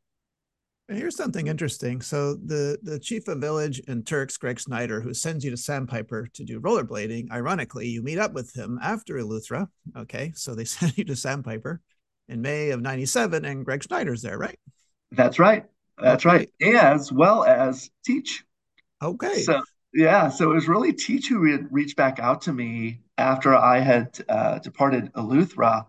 [0.90, 2.02] And here's something interesting.
[2.02, 6.28] So the the chief of village in Turks, Gregg Snyder, who sends you to Sandpiper
[6.34, 9.68] to do rollerblading, ironically, you meet up with him after Eleuthera.
[9.96, 11.82] Okay, so they send you to Sandpiper
[12.28, 14.60] in May of '97, and Gregg Snyder's there, right?
[15.12, 15.66] That's right.
[15.98, 16.48] That's okay.
[16.62, 16.76] right.
[16.76, 18.44] As well as Teach.
[19.02, 19.42] Okay.
[19.42, 19.62] So
[19.94, 23.80] yeah, so it was really Teach who re- reached back out to me after I
[23.80, 25.86] had uh, departed Eleuthera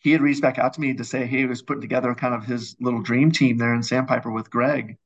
[0.00, 2.44] he had reached back out to me to say he was putting together kind of
[2.44, 4.96] his little dream team there in Sandpiper with Greg,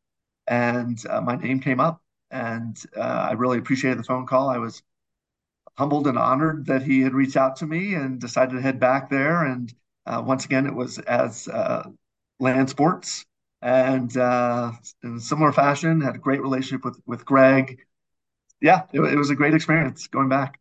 [0.46, 4.48] and uh, my name came up, and uh, I really appreciated the phone call.
[4.48, 4.82] I was
[5.76, 9.10] humbled and honored that he had reached out to me and decided to head back
[9.10, 9.44] there.
[9.44, 9.74] And
[10.06, 11.88] uh, once again, it was as uh,
[12.38, 13.24] land sports,
[13.64, 14.72] and uh,
[15.02, 17.80] in a similar fashion, had a great relationship with with Greg.
[18.60, 20.60] Yeah, it, it was a great experience going back.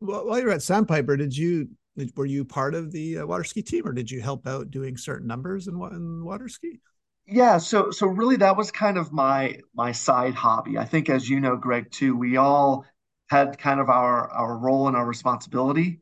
[0.00, 1.68] Well, while you were at Sandpiper, did you
[2.16, 4.96] were you part of the uh, water ski team or did you help out doing
[4.96, 6.80] certain numbers in, in water ski
[7.26, 11.28] yeah so so really that was kind of my my side hobby i think as
[11.28, 12.86] you know greg too we all
[13.28, 15.98] had kind of our our role and our responsibility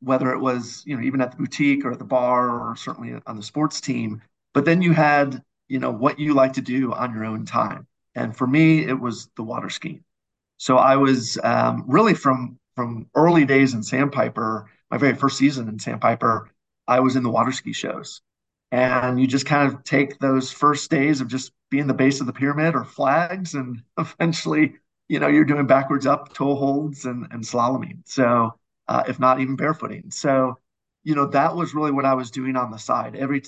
[0.00, 3.14] whether it was you know even at the boutique or at the bar or certainly
[3.26, 4.20] on the sports team
[4.52, 7.86] but then you had you know what you like to do on your own time
[8.14, 10.04] and for me it was the water skiing
[10.56, 15.68] so i was um, really from from early days in sandpiper my very first season
[15.68, 16.50] in Sandpiper,
[16.86, 18.20] I was in the water ski shows.
[18.70, 22.26] And you just kind of take those first days of just being the base of
[22.26, 24.74] the pyramid or flags, and eventually,
[25.08, 28.00] you know, you're doing backwards up toe holds and, and slaloming.
[28.04, 30.12] So, uh, if not even barefooting.
[30.12, 30.58] So,
[31.02, 33.16] you know, that was really what I was doing on the side.
[33.16, 33.42] Every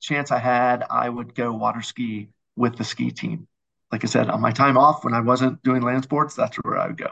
[0.00, 3.46] chance I had, I would go water ski with the ski team.
[3.90, 6.76] Like I said, on my time off when I wasn't doing land sports, that's where
[6.76, 7.10] I would go.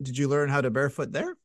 [0.00, 1.36] Did you learn how to barefoot there?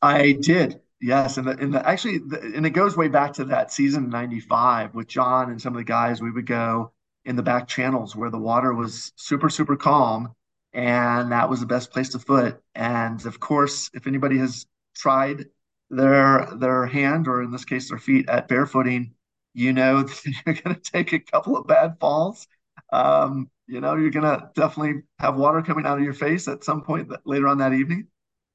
[0.00, 0.80] I did.
[1.00, 4.10] Yes, and the, and the, actually, the, and it goes way back to that season
[4.10, 6.20] '95 with John and some of the guys.
[6.20, 6.92] We would go
[7.24, 10.34] in the back channels where the water was super, super calm,
[10.72, 12.60] and that was the best place to foot.
[12.74, 15.46] And of course, if anybody has tried
[15.90, 19.12] their their hand or in this case their feet at barefooting,
[19.58, 20.06] you know
[20.46, 22.46] you're going to take a couple of bad falls.
[22.92, 26.62] Um, you know, you're going to definitely have water coming out of your face at
[26.64, 28.06] some point later on that evening.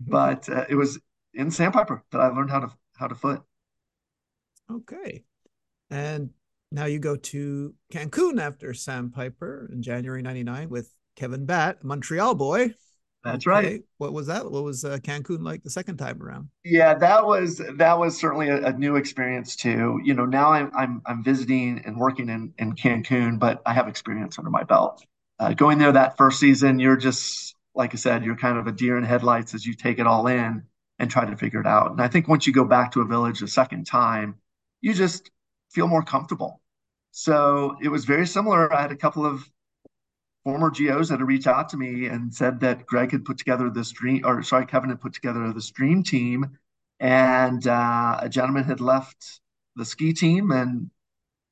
[0.02, 0.12] Mm-hmm.
[0.12, 1.00] But uh, it was
[1.34, 3.42] in Sandpiper that I learned how to how to foot.
[4.72, 5.26] Okay,
[5.90, 6.30] and
[6.72, 12.74] now you go to Cancun after Sandpiper in January '99 with Kevin Batt, Montreal boy.
[13.24, 13.52] That's okay.
[13.56, 13.82] right.
[14.00, 14.52] What was that?
[14.52, 16.50] What was uh, Cancun like the second time around?
[16.66, 20.02] Yeah, that was that was certainly a, a, new experience too.
[20.04, 23.88] You know, now I'm I'm I'm visiting and working in in Cancun, but I have
[23.88, 25.06] experience under my belt.
[25.40, 28.72] Uh, going there that first season, you're just like I said, you're kind of a
[28.72, 30.64] deer in headlights as you take it all in
[31.00, 31.92] and try to figure it out.
[31.92, 34.36] And I think once you go back to a village a second time,
[34.82, 35.32] you just
[35.72, 36.62] feel more comfortable.
[37.12, 38.74] So it was very similar.
[38.74, 39.48] I had a couple of
[40.44, 43.70] former GOs that had reached out to me and said that Greg had put together
[43.70, 46.58] this dream, or sorry, Kevin had put together this dream team,
[47.00, 49.40] and uh, a gentleman had left
[49.76, 50.90] the ski team and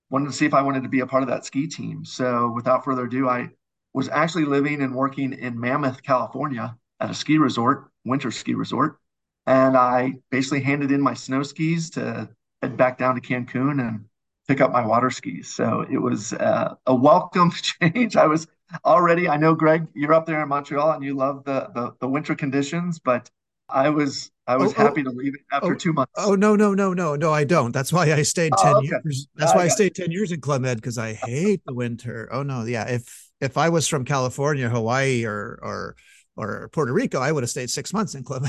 [0.09, 2.05] wanted to see if I wanted to be a part of that ski team.
[2.05, 3.49] So without further ado, I
[3.93, 8.99] was actually living and working in Mammoth, California, at a ski resort, winter ski resort,
[9.47, 12.29] and I basically handed in my snow skis to
[12.61, 14.05] head back down to Cancun and
[14.47, 15.53] pick up my water skis.
[15.53, 17.51] So it was uh, a welcome
[17.81, 18.15] change.
[18.15, 18.47] I was
[18.85, 22.07] already, I know, Greg, you're up there in Montreal and you love the, the, the
[22.07, 23.29] winter conditions, but
[23.69, 26.11] I was I was oh, oh happy oh, to leave it after oh, two months.
[26.17, 27.71] Oh no no no no no I don't.
[27.71, 28.87] That's why I stayed oh, ten okay.
[28.87, 29.27] years.
[29.35, 32.27] That's why I stayed ten years in Club Med because I hate the winter.
[32.31, 32.87] Oh no, yeah.
[32.87, 35.95] If if I was from California, Hawaii, or or
[36.35, 38.45] or Puerto Rico, I would have stayed six months in Club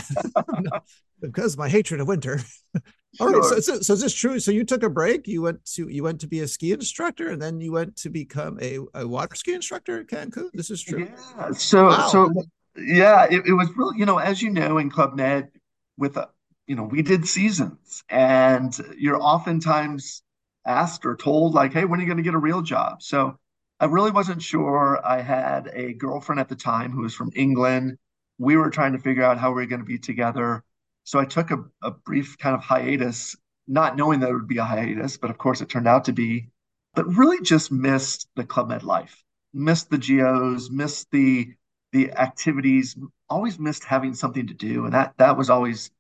[1.21, 2.41] because my hatred of winter.
[3.21, 3.45] All right.
[3.45, 4.41] So, so, so is this true?
[4.41, 5.29] So you took a break.
[5.29, 8.11] You went to you went to be a ski instructor, and then you went to
[8.11, 10.51] become a, a water ski instructor at Cancun.
[10.55, 11.09] This is true.
[11.37, 11.53] Yeah.
[11.53, 12.09] So wow.
[12.09, 12.33] so
[12.77, 15.51] yeah, it, it was really you know as you know in Club Med
[15.99, 16.27] with a, uh,
[16.67, 20.23] you know we did seasons, and you're oftentimes
[20.65, 23.03] asked or told like, hey, when are you going to get a real job?
[23.03, 23.37] So
[23.79, 25.01] I really wasn't sure.
[25.05, 27.99] I had a girlfriend at the time who was from England.
[28.39, 30.65] We were trying to figure out how we were going to be together
[31.05, 33.37] so I took a, a brief kind of hiatus,
[33.67, 36.13] not knowing that it would be a hiatus, but of course it turned out to
[36.13, 36.49] be,
[36.95, 41.55] but really just missed the Club Med life, missed the GOs, missed the
[41.93, 42.97] the activities,
[43.29, 44.85] always missed having something to do.
[44.85, 45.91] And that that was always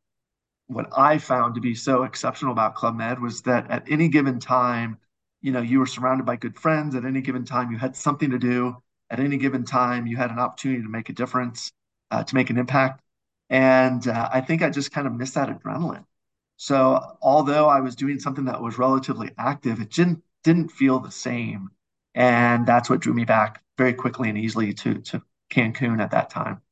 [0.66, 4.40] what I found to be so exceptional about Club Med was that at any given
[4.40, 4.98] time,
[5.42, 6.94] you know, you were surrounded by good friends.
[6.94, 8.76] At any given time, you had something to do.
[9.10, 11.72] At any given time, you had an opportunity to make a difference,
[12.10, 13.01] uh, to make an impact.
[13.52, 16.06] And uh, I think I just kind of missed that adrenaline.
[16.56, 21.10] So although I was doing something that was relatively active, it didn't didn't feel the
[21.10, 21.68] same.
[22.14, 26.30] And that's what drew me back very quickly and easily to to Cancun at that
[26.30, 26.62] time.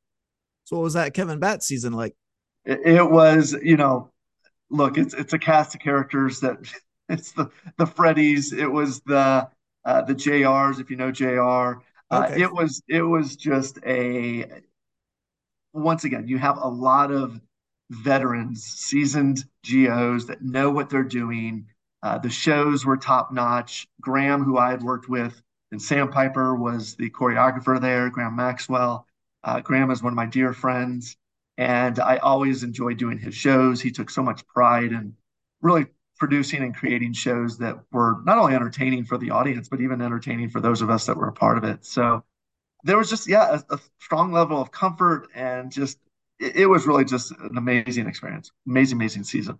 [0.63, 2.15] So what was that Kevin Batt's season like?
[2.65, 4.09] It, it was, you know,
[4.71, 6.57] look, it's it's a cast of characters that
[7.09, 9.47] it's the the Freddies, it was the
[9.85, 11.83] uh, the JRs, if you know JR.
[12.09, 12.41] Uh, okay.
[12.41, 14.63] It was it was just a
[15.73, 17.39] once again, you have a lot of
[17.89, 21.67] veterans, seasoned GOs that know what they're doing.
[22.03, 23.87] Uh, the shows were top notch.
[23.99, 29.05] Graham, who I had worked with, and Sandpiper was the choreographer there, Graham Maxwell.
[29.43, 31.17] Uh, Graham is one of my dear friends,
[31.57, 33.81] and I always enjoyed doing his shows.
[33.81, 35.15] He took so much pride in
[35.61, 40.01] really producing and creating shows that were not only entertaining for the audience, but even
[40.01, 41.85] entertaining for those of us that were a part of it.
[41.85, 42.23] So
[42.83, 45.99] there was just yeah a, a strong level of comfort and just
[46.39, 49.57] it, it, was really just an amazing experience amazing amazing season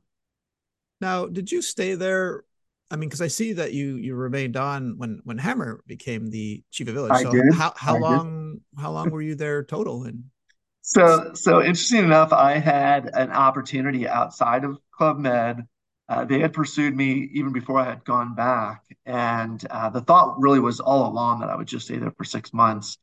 [1.00, 2.44] now did you stay there
[2.90, 6.64] i mean because i see that you you remained on when when hammer became the
[6.72, 7.54] chief of village I so did.
[7.54, 8.82] how how I long did.
[8.82, 10.24] how long were you there total and
[10.82, 15.68] so so interesting enough i had an opportunity outside of club med
[16.12, 18.84] uh, they had pursued me even before I had gone back.
[19.06, 22.26] And uh, the thought really was all along that I would just stay there for
[22.26, 22.98] six months.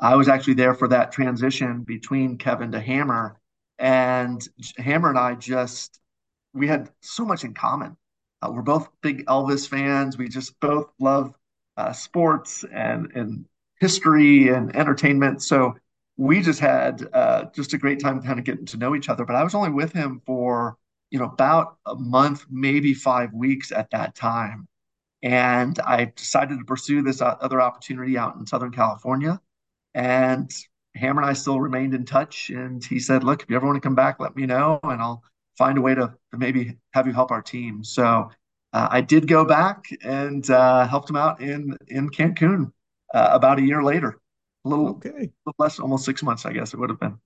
[0.00, 3.38] I was actually there for that transition between Kevin to Hammer,
[3.78, 4.46] and
[4.78, 6.00] Hammer and I just
[6.52, 7.96] we had so much in common.
[8.42, 10.18] Uh, we're both big Elvis fans.
[10.18, 11.34] We just both love
[11.76, 13.46] uh, sports and and
[13.80, 15.42] history and entertainment.
[15.42, 15.74] So
[16.16, 19.24] we just had uh, just a great time kind of getting to know each other.
[19.24, 20.76] But I was only with him for
[21.10, 24.68] you know about a month, maybe five weeks at that time,
[25.22, 29.40] and I decided to pursue this uh, other opportunity out in Southern California.
[29.94, 30.50] And
[30.96, 32.50] Hammer and I still remained in touch.
[32.50, 35.00] And he said, Look, if you ever want to come back, let me know and
[35.00, 35.22] I'll
[35.56, 37.84] find a way to, to maybe have you help our team.
[37.84, 38.30] So
[38.72, 42.72] uh, I did go back and uh, helped him out in, in Cancun
[43.12, 44.20] uh, about a year later.
[44.64, 45.08] A little, okay.
[45.08, 47.18] a little less, almost six months, I guess it would have been.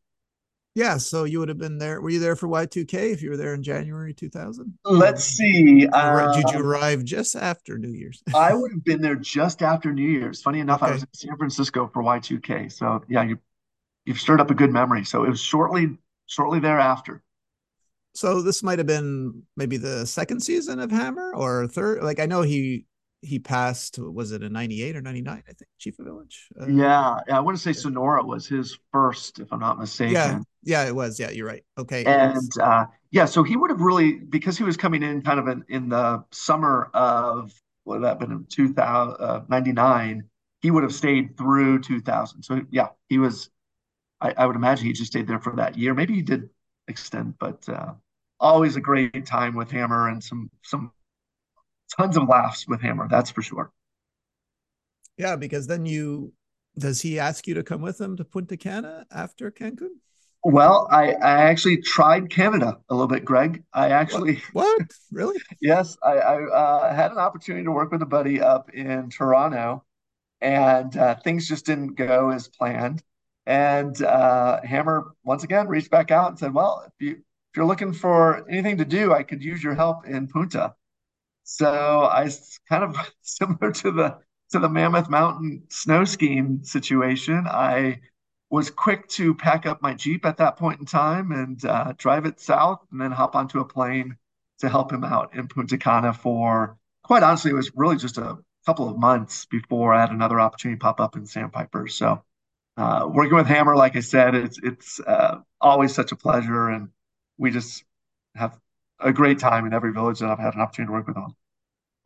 [0.78, 2.00] Yeah, so you would have been there.
[2.00, 4.78] Were you there for Y2K if you were there in January 2000?
[4.84, 5.80] Let's see.
[5.80, 8.22] Did you um, arrive just after New Year's?
[8.34, 10.40] I would have been there just after New Year's.
[10.40, 10.92] Funny enough, okay.
[10.92, 12.70] I was in San Francisco for Y2K.
[12.70, 13.40] So yeah, you
[14.04, 15.04] you've stirred up a good memory.
[15.04, 17.24] So it was shortly shortly thereafter.
[18.14, 22.04] So this might have been maybe the second season of Hammer or third.
[22.04, 22.86] Like I know he
[23.20, 26.48] he passed was it a 98 or 99 i think chief of village?
[26.60, 30.14] Uh, yeah i want to say sonora was his first if i'm not mistaken.
[30.14, 31.18] yeah yeah it was.
[31.18, 31.64] Yeah you're right.
[31.76, 35.40] Okay and uh, yeah so he would have really because he was coming in kind
[35.40, 37.52] of in, in the summer of
[37.84, 40.22] what that been in 2099 uh,
[40.60, 43.50] he would have stayed through 2000 so yeah he was
[44.20, 45.94] I, I, would imagine he just stayed there for that year.
[45.94, 46.50] Maybe he did
[46.88, 47.92] extend but uh,
[48.40, 50.90] always a great time with hammer and some some
[51.96, 53.72] tons of laughs with Hammer, that's for sure.
[55.16, 56.32] Yeah, because then you
[56.78, 59.90] does he ask you to come with him to Punta Cana after Cancun?
[60.44, 63.64] Well, I, I actually tried Canada a little bit, Greg.
[63.72, 64.90] I actually what, what?
[65.10, 65.36] really?
[65.60, 69.84] yes, I, I uh, had an opportunity to work with a buddy up in Toronto,
[70.40, 73.02] and uh, things just didn't go as planned.
[73.46, 77.66] And uh, Hammer once again reached back out and said, "Well, if you if you're
[77.66, 80.74] looking for anything to do, I could use your help in Punta."
[81.50, 82.28] So I
[82.68, 84.18] kind of similar to the
[84.50, 87.46] to the Mammoth Mountain snow skiing situation.
[87.48, 88.00] I
[88.50, 92.26] was quick to pack up my Jeep at that point in time and uh, drive
[92.26, 94.16] it south, and then hop onto a plane
[94.60, 98.38] to help him out in Punta Cana for quite honestly, it was really just a
[98.66, 101.88] couple of months before I had another opportunity pop up in Sandpiper.
[101.88, 102.22] So
[102.76, 106.90] uh, working with Hammer, like I said, it's it's uh, always such a pleasure, and
[107.38, 107.84] we just
[108.34, 108.58] have
[109.00, 111.34] a great time in every village that I've had an opportunity to work with on.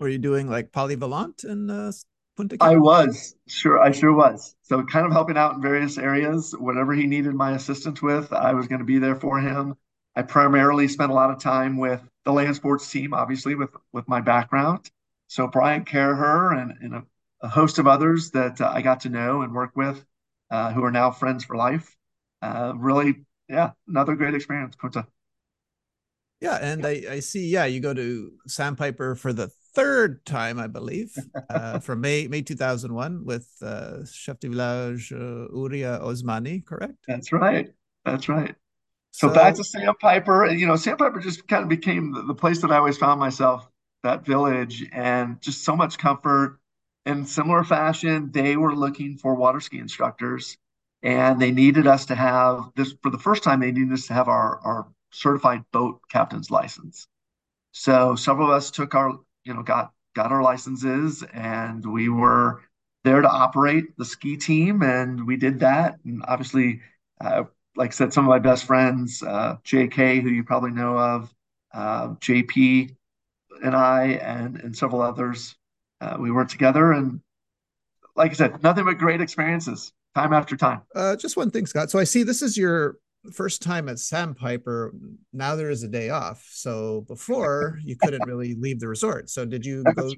[0.01, 1.93] Were you doing like polyvalent in uh,
[2.37, 2.73] Punta Cana?
[2.73, 4.55] I was sure, I sure was.
[4.63, 8.55] So kind of helping out in various areas, whatever he needed my assistance with, I
[8.55, 9.77] was going to be there for him.
[10.17, 14.09] I primarily spent a lot of time with the land sports team, obviously with with
[14.09, 14.91] my background.
[15.29, 17.05] So Brian Caraher and, and a,
[17.41, 20.05] a, host of others that uh, I got to know and work with,
[20.51, 21.97] uh, who are now friends for life.
[22.43, 25.07] Uh, really, yeah, another great experience, Punta.
[26.43, 27.49] Yeah, and I, I see.
[27.49, 31.17] Yeah, you go to Sandpiper for the third time, I believe,
[31.51, 36.95] uh, from May May 2001 with uh, chef de village uh, Houria Osmani, correct?
[37.07, 37.73] That's right.
[38.05, 38.55] That's right.
[39.13, 42.35] So, so back to Sandpiper, and you know, Sandpiper just kind of became the, the
[42.35, 43.69] place that I always found myself,
[44.03, 46.59] that village, and just so much comfort.
[47.05, 50.57] In similar fashion, they were looking for water ski instructors,
[51.03, 53.61] and they needed us to have this for the first time.
[53.61, 57.07] They needed us to have our our certified boat captain's license.
[57.73, 62.63] So several of us took our you know got got our licenses and we were
[63.05, 65.97] there to operate the ski team and we did that.
[66.05, 66.81] And obviously
[67.21, 67.45] uh,
[67.77, 71.35] like I said some of my best friends uh, JK who you probably know of
[71.73, 72.95] uh, JP
[73.63, 75.57] and I and and several others
[76.01, 76.93] uh, we worked together.
[76.93, 77.21] And
[78.17, 80.83] like I said nothing but great experiences time after time.
[80.95, 81.91] Uh, just one thing Scott.
[81.91, 82.99] So I see this is your
[83.31, 84.93] first time at Sandpiper,
[85.33, 86.49] now there is a day off.
[86.51, 89.31] So before you couldn't really leave the resort.
[89.31, 90.11] So did you go?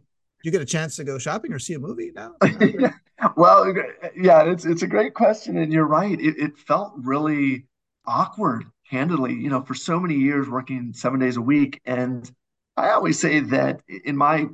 [0.43, 2.35] you get a chance to go shopping or see a movie now?
[3.37, 3.73] well,
[4.15, 6.21] yeah, it's it's a great question, and you're right.
[6.21, 7.65] It, it felt really
[8.07, 9.33] awkward, candidly.
[9.33, 12.31] You know, for so many years working seven days a week, and
[12.77, 14.49] I always say that, in my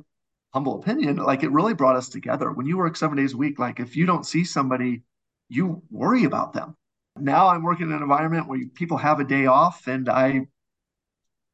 [0.53, 2.51] humble opinion, like it really brought us together.
[2.53, 5.01] When you work seven days a week, like if you don't see somebody,
[5.49, 6.77] you worry about them
[7.23, 10.47] now I'm working in an environment where people have a day off, and I,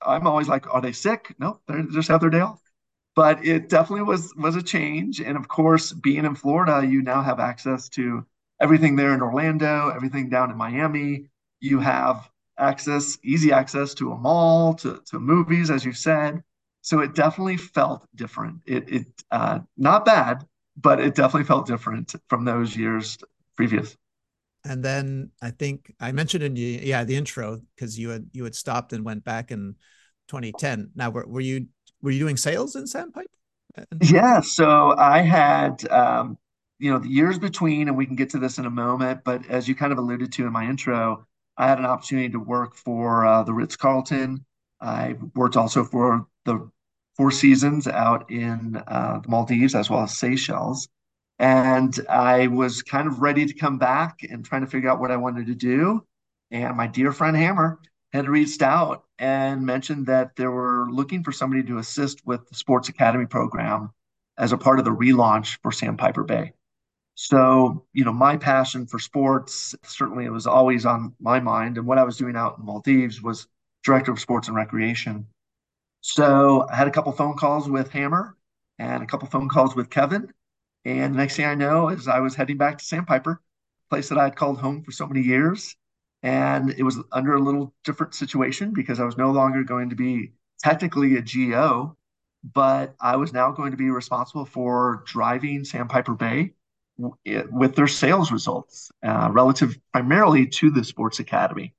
[0.01, 1.35] I'm always like, are they sick?
[1.39, 2.61] No, they just have their day off.
[3.15, 7.21] But it definitely was was a change, and of course, being in Florida, you now
[7.23, 8.25] have access to
[8.61, 11.29] everything there in Orlando, everything down in Miami.
[11.59, 16.43] You have access, easy access to a mall, to to movies, as you said.
[16.81, 18.61] So it definitely felt different.
[18.67, 20.45] It it uh, not bad,
[20.75, 23.17] but it definitely felt different from those years
[23.55, 23.97] previous
[24.65, 28.43] and then I think I mentioned in the yeah the intro because you had you
[28.43, 29.75] had stopped and went back in
[30.27, 30.91] 2010.
[30.95, 31.67] Now were, were you
[32.01, 33.27] were you doing sales in Sandpiper?
[34.01, 36.37] Yeah, so I had um,
[36.79, 39.21] you know the years between, and we can get to this in a moment.
[39.23, 41.25] But as you kind of alluded to in my intro,
[41.57, 44.45] I had an opportunity to work for uh, the Ritz Carlton.
[44.81, 46.69] I worked also for the
[47.15, 50.87] Four Seasons out in uh, the Maldives as well as Seychelles.
[51.39, 55.11] And I was kind of ready to come back and trying to figure out what
[55.11, 56.05] I wanted to do.
[56.51, 57.79] And my dear friend Hammer
[58.11, 62.55] had reached out and mentioned that they were looking for somebody to assist with the
[62.55, 63.91] Sports Academy program
[64.37, 66.53] as a part of the relaunch for Sandpiper Bay.
[67.15, 71.77] So, you know, my passion for sports, certainly it was always on my mind.
[71.77, 73.47] And what I was doing out in Maldives was
[73.83, 75.25] director of sports and recreation.
[76.01, 78.37] So I had a couple phone calls with Hammer
[78.77, 80.31] and a couple phone calls with Kevin.
[80.87, 83.41] And the next thing I know is I was heading back to Sandpiper,
[83.89, 85.75] place that I had called home for so many years.
[86.23, 89.97] And it was under a little different situation because I was no longer going to
[89.97, 90.31] be
[90.63, 91.97] technically a GO,
[92.53, 96.53] but I was now going to be responsible for driving Sandpiper Bay
[96.97, 101.75] with their sales results uh, relative primarily to the sports academy.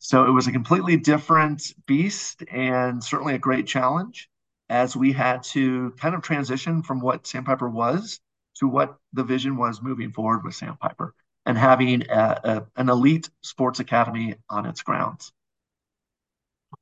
[0.00, 4.28] So it was a completely different beast and certainly a great challenge
[4.68, 8.20] as we had to kind of transition from what Sandpiper was
[8.60, 11.14] to what the vision was moving forward with Sandpiper
[11.46, 15.32] and having a, a, an elite sports academy on its grounds.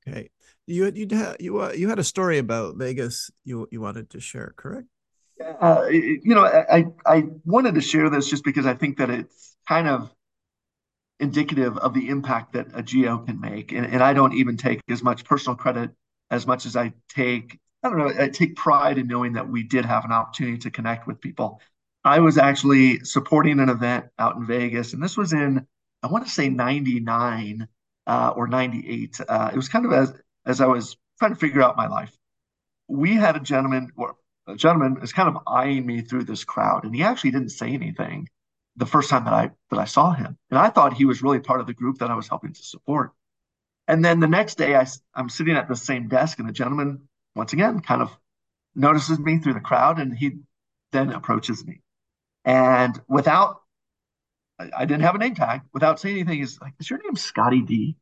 [0.07, 0.31] Okay,
[0.67, 4.21] you you had you uh, you had a story about Vegas you you wanted to
[4.21, 4.87] share, correct?
[5.61, 9.57] Uh, you know, I I wanted to share this just because I think that it's
[9.67, 10.13] kind of
[11.21, 14.83] indicative of the impact that a GO can make, and, and I don't even take
[14.91, 15.91] as much personal credit
[16.31, 19.63] as much as I take I don't know, I take pride in knowing that we
[19.63, 21.61] did have an opportunity to connect with people.
[22.05, 25.67] I was actually supporting an event out in Vegas, and this was in,
[26.03, 27.69] I want to say 99
[28.07, 29.21] uh, or 98.
[29.29, 30.13] Uh, it was kind of as,
[30.47, 32.17] as I was trying to figure out my life.
[32.89, 34.17] We had a gentleman, or
[34.47, 37.69] a gentleman is kind of eyeing me through this crowd, and he actually didn't say
[37.69, 38.29] anything
[38.77, 41.41] the first time that I that I saw him, and I thought he was really
[41.41, 43.13] part of the group that I was helping to support.
[43.87, 47.08] And then the next day, I, I'm sitting at the same desk, and the gentleman
[47.39, 48.11] once again kind of
[48.75, 50.33] notices me through the crowd and he
[50.91, 51.81] then approaches me.
[52.45, 53.63] And without,
[54.59, 57.63] I didn't have a name tag, without saying anything, he's like, Is your name Scotty
[57.63, 57.97] D?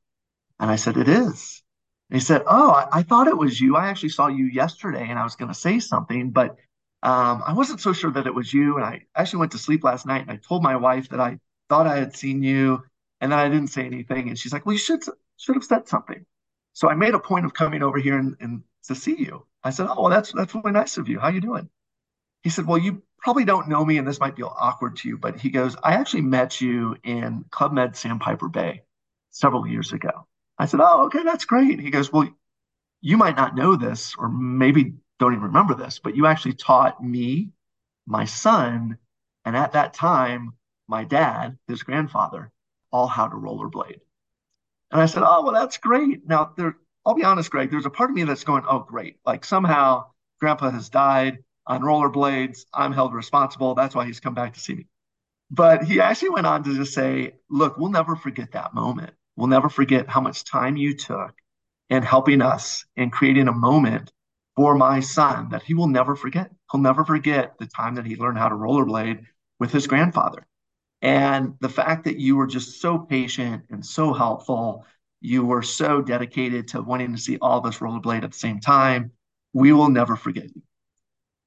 [0.59, 1.63] And I said, It is.
[2.09, 3.77] And he said, Oh, I, I, thought it was you.
[3.77, 6.57] I actually saw you yesterday and I was going to say something, but
[7.03, 8.77] um, I wasn't so sure that it was you.
[8.77, 11.41] And I actually went to sleep last night and I told my wife that I
[11.69, 12.83] thought I had seen you
[13.21, 14.29] and then I didn't say anything.
[14.29, 15.03] And she's like, Well, you should,
[15.37, 16.25] should have said something.
[16.73, 19.47] So I made a point of coming over here and, and to see you.
[19.63, 21.19] I said, Oh, well, that's, that's really nice of you.
[21.19, 21.69] How you doing?
[22.43, 25.19] He said, Well, you probably don't know me and this might be awkward to you,
[25.19, 28.83] but he goes, I actually met you in Club Med Sandpiper Bay
[29.31, 30.27] several years ago.
[30.59, 31.81] I said, Oh, okay, that's great.
[31.81, 32.29] He goes, Well,
[33.01, 37.03] you might not know this, or maybe don't even remember this, but you actually taught
[37.03, 37.51] me,
[38.07, 38.99] my son,
[39.45, 40.55] and at that time,
[40.89, 42.53] my dad, his grandfather,
[42.93, 44.01] all how to rollerblade.
[44.91, 46.27] And I said, Oh, well, that's great.
[46.27, 46.77] Now, there,
[47.07, 49.19] I'll be honest, Greg, there's a part of me that's going, Oh, great.
[49.25, 50.07] Like somehow
[50.41, 52.67] grandpa has died on rollerblades.
[52.75, 53.75] I'm held responsible.
[53.75, 54.89] That's why he's come back to see me.
[55.51, 59.13] But he actually went on to just say, Look, we'll never forget that moment.
[59.37, 61.35] We'll never forget how much time you took
[61.91, 64.13] in helping us in creating a moment
[64.57, 66.51] for my son that he will never forget.
[66.73, 69.27] He'll never forget the time that he learned how to rollerblade
[69.61, 70.47] with his grandfather.
[71.03, 74.85] And the fact that you were just so patient and so helpful,
[75.27, 78.61] you were so dedicated to wanting to see all of us rollerblade at the same
[78.61, 79.11] time,
[79.53, 80.63] we will never forget you.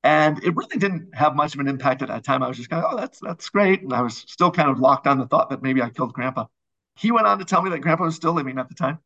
[0.04, 2.44] And it really didn't have much of an impact at that time.
[2.44, 3.82] I was just kind of, oh, that's that's great.
[3.82, 6.46] And I was still kind of locked on the thought that maybe I killed grandpa.
[6.96, 9.00] He went on to tell me that grandpa was still living at the time.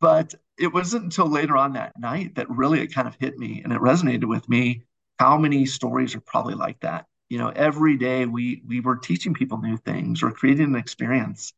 [0.00, 3.62] But it wasn't until later on that night that really it kind of hit me
[3.62, 4.82] and it resonated with me
[5.18, 7.06] how many stories are probably like that.
[7.30, 11.52] You know, every day we we were teaching people new things or creating an experience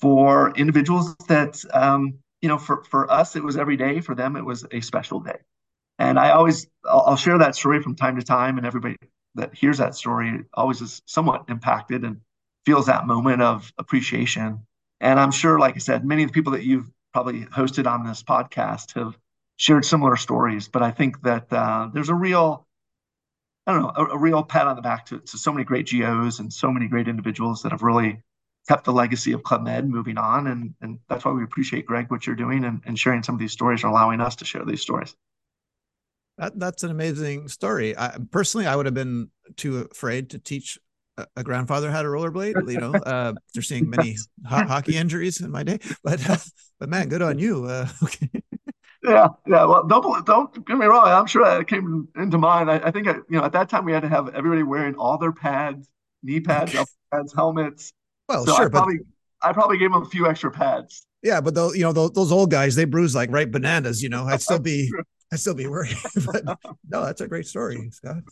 [0.00, 4.36] for individuals that um, you know, for for us it was every day, for them
[4.36, 5.38] it was a special day.
[5.98, 8.96] And I always I'll, share that story from time to time, and everybody
[9.34, 12.20] that hears that story always is somewhat impacted and
[12.64, 14.60] feels that moment of appreciation.
[15.00, 18.04] And I'm sure, like I said, many of the people that you've probably hosted on
[18.04, 19.16] this podcast have
[19.56, 20.68] shared similar stories.
[20.68, 22.66] But I think that uh, there's a real,
[23.66, 25.88] I don't know, a, a, real pat on the back to, to so many great
[25.90, 28.22] GOs and so many great individuals that have really
[28.68, 30.46] kept the legacy of Club Med moving on.
[30.48, 33.40] And, and that's why we appreciate, Greg, what you're doing and, and sharing some of
[33.40, 35.16] these stories and allowing us to share these stories.
[36.36, 37.96] That, that's an amazing story.
[37.96, 40.78] I, personally, I would have been too afraid to teach
[41.36, 42.70] a grandfather had a rollerblade.
[42.70, 44.16] You know, uh, they're seeing many
[44.46, 46.36] ho- hockey injuries in my day, but uh,
[46.78, 47.64] but man, good on you.
[47.64, 48.30] Uh, okay.
[49.02, 49.64] Yeah, yeah.
[49.64, 51.08] Well, don't don't get me wrong.
[51.08, 52.70] I'm sure that came into mind.
[52.70, 55.18] I, I think you know at that time we had to have everybody wearing all
[55.18, 55.88] their pads,
[56.22, 56.76] knee pads,
[57.10, 57.92] pads, helmets.
[58.28, 59.48] Well, so sure, I probably but...
[59.48, 61.06] I probably gave them a few extra pads.
[61.22, 64.02] Yeah, but those you know those, those old guys they bruise like right bananas.
[64.02, 64.90] You know, I'd still be
[65.32, 65.96] I'd still be worried.
[66.26, 66.44] but
[66.88, 68.22] no, that's a great story, Scott.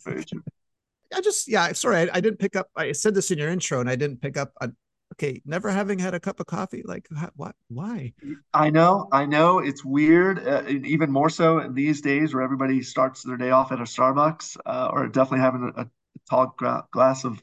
[1.13, 2.67] I just yeah, sorry, I, I, didn't pick up.
[2.75, 4.75] I said this in your intro, and I didn't pick up on.
[5.13, 7.55] Okay, never having had a cup of coffee, like what?
[7.69, 8.13] Why?
[8.53, 10.45] I know, I know, it's weird.
[10.45, 13.83] Uh, even more so in these days, where everybody starts their day off at a
[13.83, 15.89] Starbucks, uh, or definitely having a, a
[16.29, 17.41] tall gra- glass of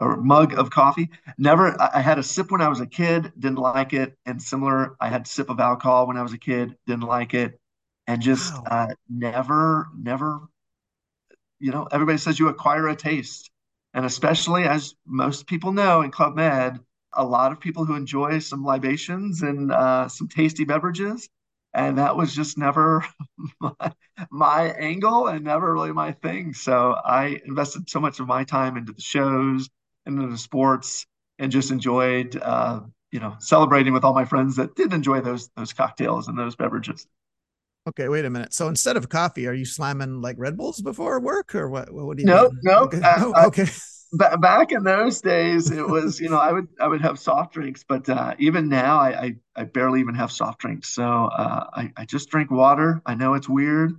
[0.00, 1.10] or mug of coffee.
[1.36, 1.80] Never.
[1.80, 4.96] I, I had a sip when I was a kid, didn't like it, and similar.
[5.00, 7.58] I had a sip of alcohol when I was a kid, didn't like it,
[8.06, 8.64] and just wow.
[8.70, 10.40] uh, never, never
[11.60, 13.50] you know, everybody says you acquire a taste.
[13.94, 16.78] And especially as most people know in Club Med,
[17.14, 21.28] a lot of people who enjoy some libations and uh, some tasty beverages.
[21.74, 23.04] And that was just never
[23.60, 23.92] my,
[24.30, 26.54] my, angle and never really my thing.
[26.54, 29.68] So I invested so much of my time into the shows,
[30.08, 31.06] into the sports,
[31.38, 32.80] and just enjoyed, uh,
[33.12, 36.56] you know, celebrating with all my friends that did enjoy those those cocktails and those
[36.56, 37.06] beverages.
[37.88, 38.52] Okay, wait a minute.
[38.52, 41.90] So instead of coffee, are you slamming like Red Bulls before work, or what?
[41.90, 42.26] What do you?
[42.26, 42.58] No, mean?
[42.62, 42.78] no.
[42.80, 43.00] Okay.
[43.02, 43.66] Uh, oh, okay.
[44.40, 47.84] back in those days, it was you know I would I would have soft drinks,
[47.88, 50.90] but uh, even now I, I, I barely even have soft drinks.
[50.94, 53.00] So uh, I I just drink water.
[53.06, 53.92] I know it's weird,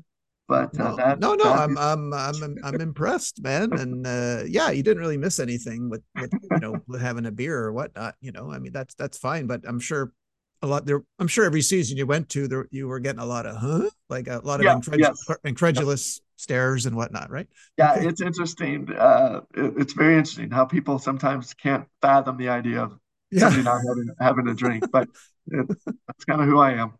[0.49, 1.43] but uh, no, that, no, no.
[1.43, 1.77] That I'm, is...
[1.79, 3.71] I'm I'm I'm impressed, man.
[3.71, 7.31] And uh, yeah, you didn't really miss anything with with you know with having a
[7.31, 8.15] beer or whatnot.
[8.19, 9.45] You know, I mean that's that's fine.
[9.45, 10.11] But I'm sure
[10.63, 11.03] a lot there.
[11.19, 13.91] I'm sure every season you went to there, you were getting a lot of huh,
[14.09, 15.23] like a lot of yeah, yes.
[15.43, 17.47] incredulous stares and whatnot, right?
[17.77, 18.07] Yeah, okay.
[18.07, 18.89] it's interesting.
[18.91, 22.97] Uh, it, it's very interesting how people sometimes can't fathom the idea of
[23.29, 23.49] yeah.
[23.49, 25.07] not having having a drink, but
[25.47, 26.93] it, that's kind of who I am.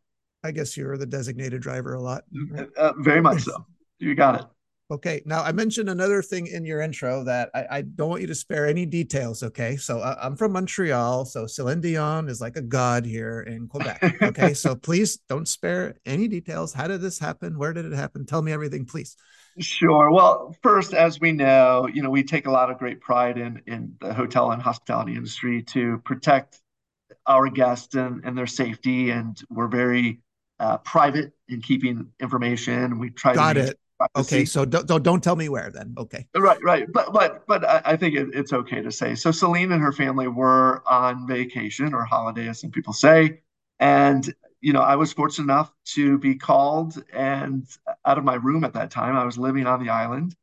[0.44, 2.24] I guess you're the designated driver a lot.
[2.50, 2.68] Right?
[2.78, 3.66] Uh, very much so.
[4.02, 4.46] You got it.
[4.92, 5.22] Okay.
[5.26, 8.36] Now I mentioned another thing in your intro that I, I don't want you to
[8.36, 9.44] spare any details.
[9.44, 9.76] Okay.
[9.76, 11.26] So uh, I'm from Montreal.
[11.26, 14.22] So Celine Dion is like a god here in Quebec.
[14.22, 14.54] Okay.
[14.56, 16.74] so please don't spare any details.
[16.74, 17.60] How did this happen?
[17.60, 18.26] Where did it happen?
[18.26, 19.16] Tell me everything, please.
[19.60, 20.10] Sure.
[20.12, 23.62] Well, first, as we know, you know, we take a lot of great pride in
[23.68, 26.62] in the hotel and hospitality industry to protect
[27.28, 29.12] our guests and, and their safety.
[29.12, 30.22] And we're very
[30.60, 33.00] uh, private in keeping information.
[33.00, 33.80] We try Got to it.
[34.16, 35.94] Okay, so don't, don't don't tell me where then.
[35.98, 36.26] Okay.
[36.36, 39.14] Right, right, but but but I, think it, it's okay to say.
[39.16, 43.42] So Celine and her family were on vacation or holiday, as some people say,
[43.80, 47.68] and you know I was fortunate enough to be called and
[48.06, 49.18] out of my room at that time.
[49.18, 50.34] I was living on the island,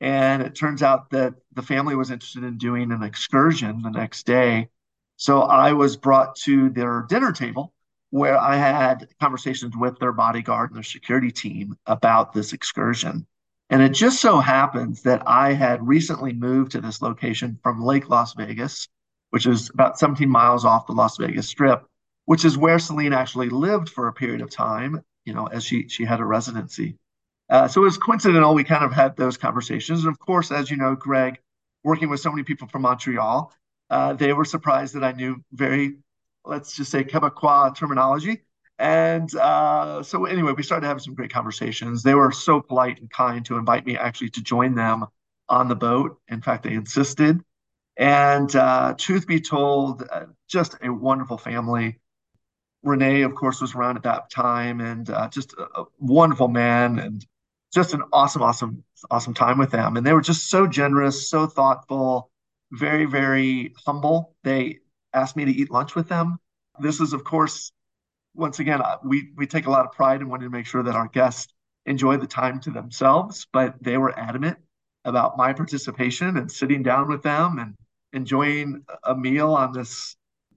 [0.00, 4.24] and it turns out that the family was interested in doing an excursion the next
[4.24, 4.68] day.
[5.16, 7.74] So I was brought to their dinner table
[8.12, 13.26] where I had conversations with their bodyguard and their security team about this excursion.
[13.70, 18.10] And it just so happens that I had recently moved to this location from Lake
[18.10, 18.86] Las Vegas,
[19.30, 21.86] which is about 17 miles off the Las Vegas Strip,
[22.26, 25.88] which is where Celine actually lived for a period of time, you know, as she
[25.88, 26.98] she had a residency.
[27.48, 28.52] Uh, so it was coincidental.
[28.54, 30.04] We kind of had those conversations.
[30.04, 31.40] And of course, as you know, Greg,
[31.82, 33.54] working with so many people from Montreal,
[33.88, 35.96] uh, they were surprised that I knew very
[36.44, 38.42] let's just say Quebecois terminology.
[38.78, 42.02] And uh, so anyway, we started having some great conversations.
[42.02, 45.06] They were so polite and kind to invite me actually to join them
[45.48, 46.18] on the boat.
[46.28, 47.40] In fact, they insisted.
[47.96, 51.98] And uh, truth be told, uh, just a wonderful family.
[52.84, 56.98] René, of course, was around at that time, and uh, just a, a wonderful man,
[56.98, 57.24] and
[57.72, 59.96] just an awesome, awesome, awesome time with them.
[59.96, 62.30] And they were just so generous, so thoughtful,
[62.72, 64.34] very, very humble.
[64.42, 64.80] They
[65.14, 66.38] asked me to eat lunch with them.
[66.80, 67.72] This is, of course,
[68.34, 70.82] once again, uh, we, we take a lot of pride in wanting to make sure
[70.82, 71.52] that our guests
[71.86, 74.58] enjoy the time to themselves, but they were adamant
[75.04, 77.74] about my participation and sitting down with them and
[78.12, 80.16] enjoying a meal on this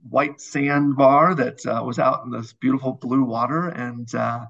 [0.09, 3.69] white sand bar that uh, was out in this beautiful blue water.
[3.69, 4.45] And uh,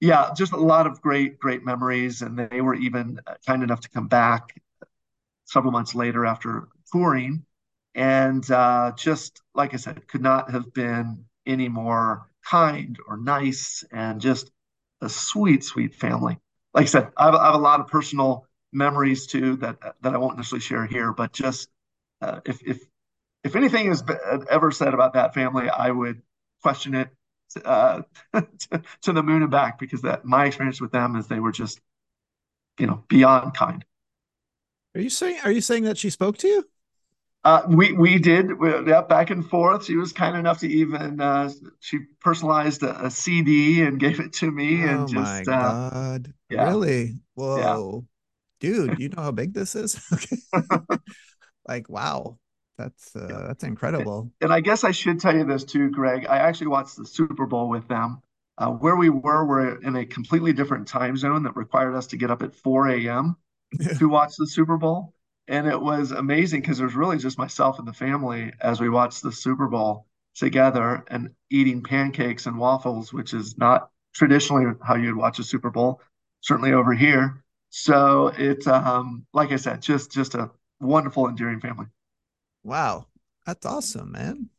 [0.00, 2.22] yeah, just a lot of great, great memories.
[2.22, 4.54] And they were even kind enough to come back
[5.46, 7.44] several months later after touring
[7.94, 13.84] and uh, just like I said, could not have been any more kind or nice
[13.92, 14.50] and just
[15.00, 16.38] a sweet, sweet family.
[16.74, 20.14] Like I said, I have, I have a lot of personal memories too that that
[20.14, 21.68] I won't necessarily share here, but just
[22.20, 22.80] uh, if if
[23.42, 24.02] if anything is
[24.48, 26.22] ever said about that family, I would
[26.62, 27.08] question it
[27.64, 28.02] uh,
[28.34, 31.52] to, to the moon and back because that my experience with them is they were
[31.52, 31.80] just,
[32.78, 33.84] you know, beyond kind.
[34.94, 35.40] Are you saying?
[35.44, 36.64] Are you saying that she spoke to you?
[37.42, 39.86] Uh, we we did we, yeah back and forth.
[39.86, 44.34] She was kind enough to even uh, she personalized a, a, CD and gave it
[44.34, 44.82] to me.
[44.82, 46.34] And oh just, my uh, god!
[46.50, 46.68] Yeah.
[46.68, 47.14] Really?
[47.34, 48.04] Whoa,
[48.60, 48.68] yeah.
[48.68, 48.98] dude!
[48.98, 49.98] You know how big this is?
[50.12, 50.36] okay.
[51.66, 52.38] like wow,
[52.76, 53.46] that's uh, yeah.
[53.46, 54.30] that's incredible.
[54.42, 56.26] And I guess I should tell you this too, Greg.
[56.28, 58.20] I actually watched the Super Bowl with them.
[58.58, 62.18] Uh, where we were, we're in a completely different time zone that required us to
[62.18, 63.36] get up at 4 a.m.
[63.98, 65.14] to watch the Super Bowl
[65.50, 68.88] and it was amazing because it was really just myself and the family as we
[68.88, 74.94] watched the Super Bowl together and eating pancakes and waffles, which is not traditionally how
[74.94, 76.00] you'd watch a Super Bowl,
[76.40, 77.42] certainly over here.
[77.68, 81.86] So it's um, like I said, just just a wonderful, endearing family.
[82.62, 83.08] Wow,
[83.44, 84.50] that's awesome, man.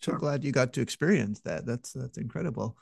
[0.00, 0.20] So sure.
[0.20, 1.66] glad you got to experience that.
[1.66, 2.76] That's that's incredible.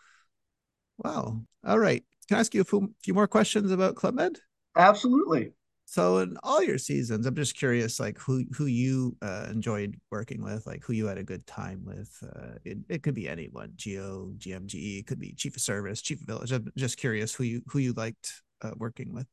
[0.98, 1.40] Wow.
[1.64, 2.04] All right.
[2.28, 4.40] Can I ask you a few, few more questions about Club Med?
[4.76, 5.52] Absolutely.
[5.88, 10.42] So in all your seasons, I'm just curious, like who who you uh, enjoyed working
[10.42, 12.12] with, like who you had a good time with.
[12.22, 16.20] Uh, it, it could be anyone, GO, GMGE, it could be Chief of Service, Chief
[16.20, 16.50] of Village.
[16.50, 19.28] I'm just curious who you who you liked uh, working with.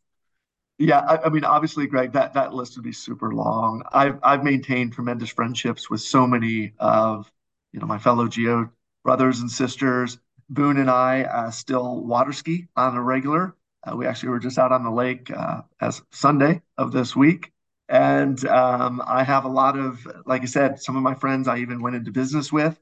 [0.78, 3.82] Yeah, I, I, mean, obviously, Greg, that that list would be super long.
[3.92, 7.32] I've I've maintained tremendous friendships with so many of
[7.72, 8.70] you know my fellow GO
[9.04, 10.20] brothers and sisters.
[10.50, 13.56] Boone and I uh, still water ski on a regular.
[13.86, 17.52] Uh, we actually were just out on the lake uh, as Sunday of this week.
[17.90, 21.58] And um, I have a lot of, like I said, some of my friends I
[21.58, 22.80] even went into business with.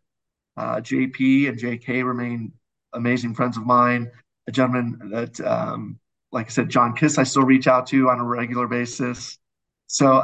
[0.57, 2.53] Uh, JP and JK remain
[2.93, 4.11] amazing friends of mine.
[4.47, 5.99] A gentleman that, um,
[6.31, 9.37] like I said, John Kiss, I still reach out to on a regular basis.
[9.87, 10.23] So,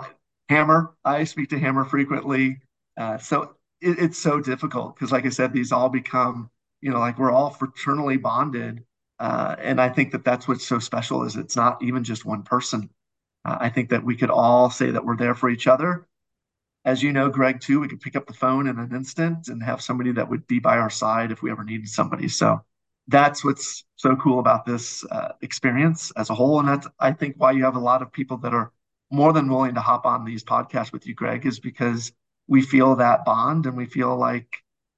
[0.49, 2.61] Hammer, I speak to Hammer frequently.
[2.97, 6.49] Uh, so, it, it's so difficult because, like I said, these all become,
[6.81, 8.83] you know, like we're all fraternally bonded
[9.19, 12.43] uh, and I think that that's what's so special is it's not even just one
[12.43, 12.89] person.
[13.43, 16.07] Uh, I think that we could all say that we're there for each other.
[16.85, 19.61] As you know, Greg, too, we could pick up the phone in an instant and
[19.63, 22.27] have somebody that would be by our side if we ever needed somebody.
[22.29, 22.61] So
[23.07, 26.59] that's what's so cool about this uh, experience as a whole.
[26.59, 28.71] And that's, I think, why you have a lot of people that are
[29.09, 32.11] more than willing to hop on these podcasts with you, Greg, is because
[32.47, 34.47] we feel that bond and we feel like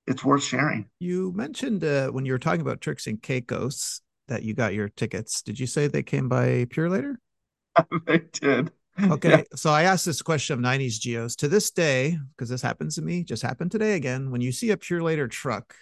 [0.05, 0.89] it's worth sharing.
[0.99, 4.89] You mentioned uh, when you were talking about Turks and Caicos that you got your
[4.89, 5.41] tickets.
[5.41, 7.15] Did you say they came by Purolator?
[8.05, 8.71] they did.
[9.01, 9.43] Okay, yeah.
[9.55, 13.01] so I asked this question of 90s GOs to this day, because this happens to
[13.01, 14.30] me, just happened today again.
[14.30, 15.73] When you see a Purolator truck,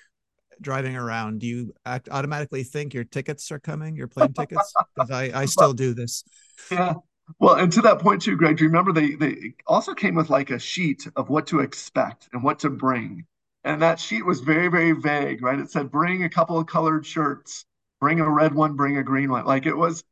[0.61, 4.73] driving around, do you act automatically think your tickets are coming, your plane tickets?
[4.95, 6.23] Because I, I still do this.
[6.71, 6.95] Yeah.
[7.39, 10.29] Well, and to that point too, Greg, do you remember they they also came with
[10.29, 13.25] like a sheet of what to expect and what to bring?
[13.63, 15.59] And that sheet was very, very vague, right?
[15.59, 17.65] It said bring a couple of colored shirts,
[17.99, 19.45] bring a red one, bring a green one.
[19.45, 20.03] Like it was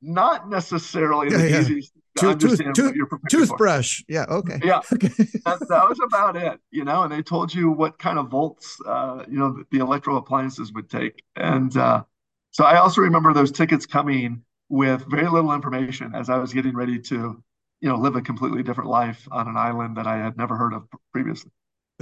[0.00, 3.98] not necessarily the yeah, easiest to understand tooth, what toothbrush.
[3.98, 4.12] For.
[4.12, 4.26] Yeah.
[4.28, 4.60] Okay.
[4.62, 4.80] Yeah.
[4.92, 5.08] Okay.
[5.08, 8.78] that, that, was about it, you know, and they told you what kind of volts,
[8.86, 11.22] uh, you know, the, the electro appliances would take.
[11.36, 12.04] And uh,
[12.50, 16.74] so I also remember those tickets coming with very little information as I was getting
[16.74, 17.42] ready to,
[17.80, 20.74] you know, live a completely different life on an island that I had never heard
[20.74, 21.50] of previously.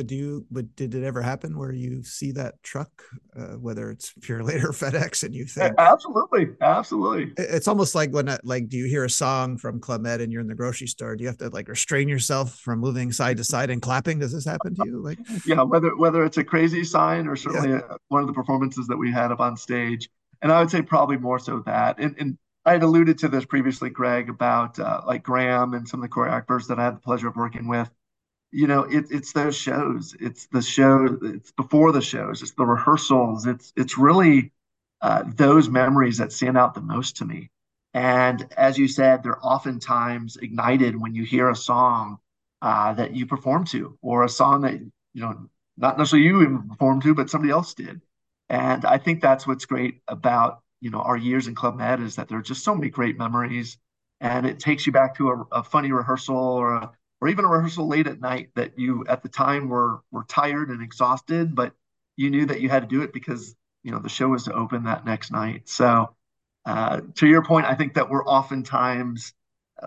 [0.01, 0.47] But do you?
[0.51, 3.03] But did it ever happen where you see that truck,
[3.37, 7.35] uh, whether it's Purolator or FedEx, and you think absolutely, absolutely?
[7.37, 10.41] It's almost like when, like, do you hear a song from Club Med and you're
[10.41, 11.17] in the grocery store?
[11.17, 14.21] Do you have to like restrain yourself from moving side to side and clapping?
[14.21, 15.03] Does this happen to you?
[15.03, 17.81] Like, yeah, whether whether it's a crazy sign or certainly yeah.
[17.91, 20.09] a, one of the performances that we had up on stage,
[20.41, 21.99] and I would say probably more so that.
[21.99, 26.03] And, and I had alluded to this previously, Greg, about uh, like Graham and some
[26.03, 27.91] of the choreographers that I had the pleasure of working with
[28.53, 30.15] you know it, it's those shows.
[30.21, 32.43] It's the show it's before the shows.
[32.43, 33.47] It's the rehearsals.
[33.47, 34.53] It's it's really
[35.01, 37.51] uh, those memories that stand out the most to me.
[37.95, 42.19] And as you said they're oftentimes ignited when you hear a song
[42.63, 44.91] uh, that you perform to or a song that you
[45.23, 48.01] know not necessarily you even performed to but somebody else did.
[48.49, 52.17] And i think that's what's great about you know our years in club med is
[52.17, 53.79] that there are just so many great memories.
[54.21, 57.49] And it takes you back to a, a funny rehearsal or a or even a
[57.49, 61.73] rehearsal late at night that you at the time were were tired and exhausted, but
[62.17, 64.55] you knew that you had to do it because you know the show was to
[64.55, 65.69] open that next night.
[65.69, 66.15] So
[66.67, 69.33] uh, to your point, I think that we're oftentimes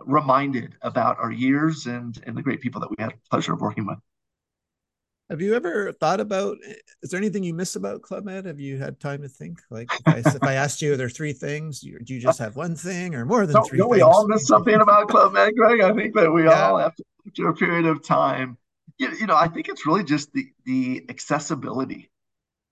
[0.06, 3.62] reminded about our years and and the great people that we had the pleasure of
[3.62, 4.00] working with.
[5.30, 6.58] Have you ever thought about?
[6.68, 8.46] Eh, is there anything you miss about Club Med?
[8.46, 9.62] Have you had time to think?
[9.70, 11.80] Like, if I, if I asked you, are there three things?
[11.80, 13.80] Do you just have one thing, or more than no, three?
[13.80, 15.82] No, we all miss something about Club Med, Greg.
[15.82, 16.70] I think that we yeah.
[16.70, 18.58] all, after, after a period of time,
[18.98, 22.12] you, you know, I think it's really just the the accessibility.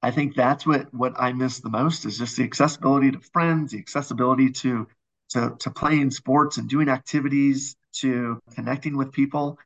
[0.03, 3.71] I think that's what what I miss the most is just the accessibility to friends,
[3.71, 4.87] the accessibility to
[5.29, 9.57] to to playing sports and doing activities, to connecting with people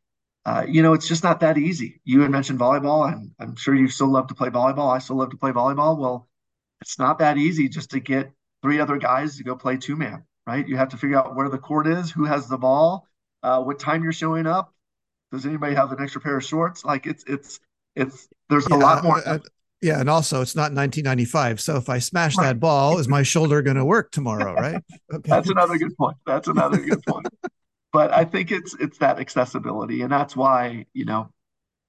[0.45, 1.99] uh, you know, it's just not that easy.
[2.03, 4.93] You had mentioned volleyball, and I'm sure you still love to play volleyball.
[4.93, 5.97] I still love to play volleyball.
[5.97, 6.27] Well,
[6.81, 8.31] it's not that easy just to get
[8.61, 10.67] three other guys to go play two man, right?
[10.67, 13.07] You have to figure out where the court is, who has the ball,
[13.41, 14.71] uh, what time you're showing up.
[15.31, 16.85] Does anybody have an extra pair of shorts?
[16.85, 17.59] Like it's it's
[17.95, 19.27] it's there's yeah, a lot more.
[19.27, 19.39] Uh,
[19.81, 21.59] yeah, and also it's not 1995.
[21.59, 22.47] So if I smash right.
[22.47, 24.53] that ball, is my shoulder going to work tomorrow?
[24.53, 24.81] Right.
[25.11, 25.21] Okay.
[25.29, 26.17] That's another good point.
[26.27, 27.27] That's another good point
[27.95, 31.29] but I think it's it's that accessibility, and that's why you know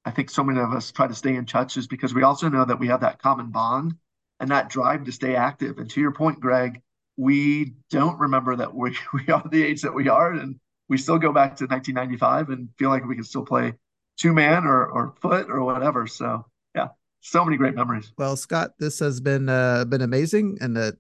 [0.05, 2.49] I think so many of us try to stay in touch is because we also
[2.49, 3.97] know that we have that common bond
[4.39, 5.79] and that drive to stay active.
[5.79, 6.81] And to your point, Greg,
[7.17, 11.19] we don't remember that we we are the age that we are, and we still
[11.19, 13.75] go back to 1995 and feel like we can still play
[14.17, 16.07] two man or or foot or whatever.
[16.07, 16.91] So yeah,
[17.21, 18.13] so many great memories.
[18.17, 20.93] Well, Scott, this has been uh, been amazing, and uh,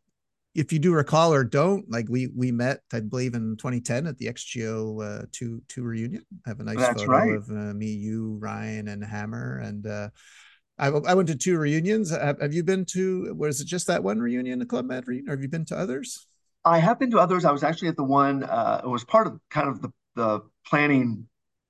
[0.57, 4.17] if you do recall or don't, like we we met, I believe in 2010 at
[4.17, 6.25] the EXGO uh, two two reunion.
[6.47, 7.35] I have a nice That's photo right.
[7.35, 10.09] of uh, me, you, Ryan, and Hammer, and uh,
[10.79, 12.11] I, I went to two reunions.
[12.11, 13.35] Have, have you been to?
[13.35, 15.77] Was it just that one reunion, the Club Med reunion, or have you been to
[15.77, 16.27] others?
[16.65, 17.45] I have been to others.
[17.45, 18.43] I was actually at the one.
[18.43, 21.29] Uh, it was part of kind of the the planning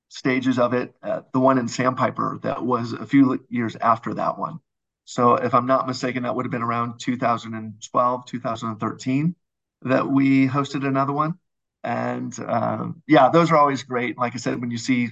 [0.09, 0.95] stages of it.
[1.03, 4.61] Uh, the one in Sandpiper that was a few years after that one.
[5.07, 9.37] So if I'm not mistaken, that would have been around 2012, 2013
[9.83, 11.37] that we hosted another one.
[11.85, 14.19] And um, yeah, those are always great.
[14.19, 15.11] Like I said, when you see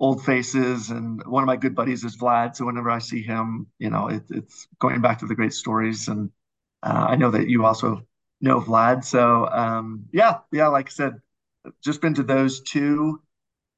[0.00, 2.56] old faces, and one of my good buddies is Vlad.
[2.56, 6.08] So whenever I see him, you know, it, it's going back to the great stories.
[6.08, 6.30] And
[6.82, 8.06] uh, I know that you also
[8.40, 9.04] know Vlad.
[9.04, 11.20] So um, yeah, yeah, like I said,
[11.82, 13.22] just been to those two.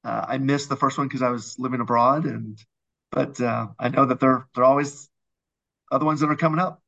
[0.04, 2.58] Uh, I missed the first one because I was living abroad, and
[3.12, 5.08] but uh, I know that they're they're always
[5.90, 6.82] other ones that are coming up.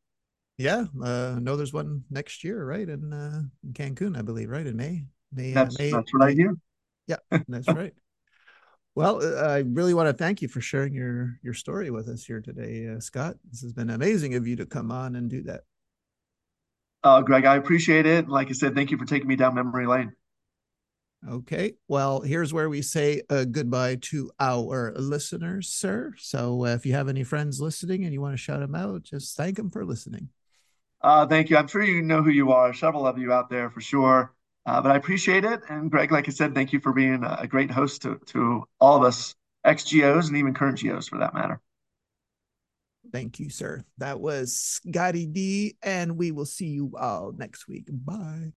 [0.59, 2.87] Yeah, uh, no, there's one next year, right?
[2.87, 5.05] In, uh, in Cancun, I believe, right in May.
[5.33, 5.53] May.
[5.53, 6.55] Uh, that's May, that's what I hear.
[7.07, 7.17] Yeah,
[7.49, 7.95] that's right.
[8.95, 12.41] Well, I really want to thank you for sharing your your story with us here
[12.41, 13.37] today, uh, Scott.
[13.51, 15.63] This has been amazing of you to come on and do that.
[17.03, 18.29] Uh, Greg, I appreciate it.
[18.29, 20.13] Like I said, thank you for taking me down memory lane.
[21.29, 21.75] Okay.
[21.87, 26.15] Well, here's where we say uh, goodbye to our listeners, sir.
[26.17, 29.03] So uh, if you have any friends listening and you want to shout them out,
[29.03, 30.31] just thank them for listening.
[31.03, 31.57] Uh, thank you.
[31.57, 32.73] I'm sure you know who you are.
[32.73, 34.35] Several of you out there for sure.
[34.67, 35.61] Uh, but I appreciate it.
[35.69, 38.97] And Greg, like I said, thank you for being a great host to, to all
[38.97, 41.61] of us, ex GOs and even current GOs for that matter.
[43.13, 43.85] Thank you, sir.
[43.99, 47.89] That was Scotty D, and we will see you all next week.
[47.91, 48.53] Bye.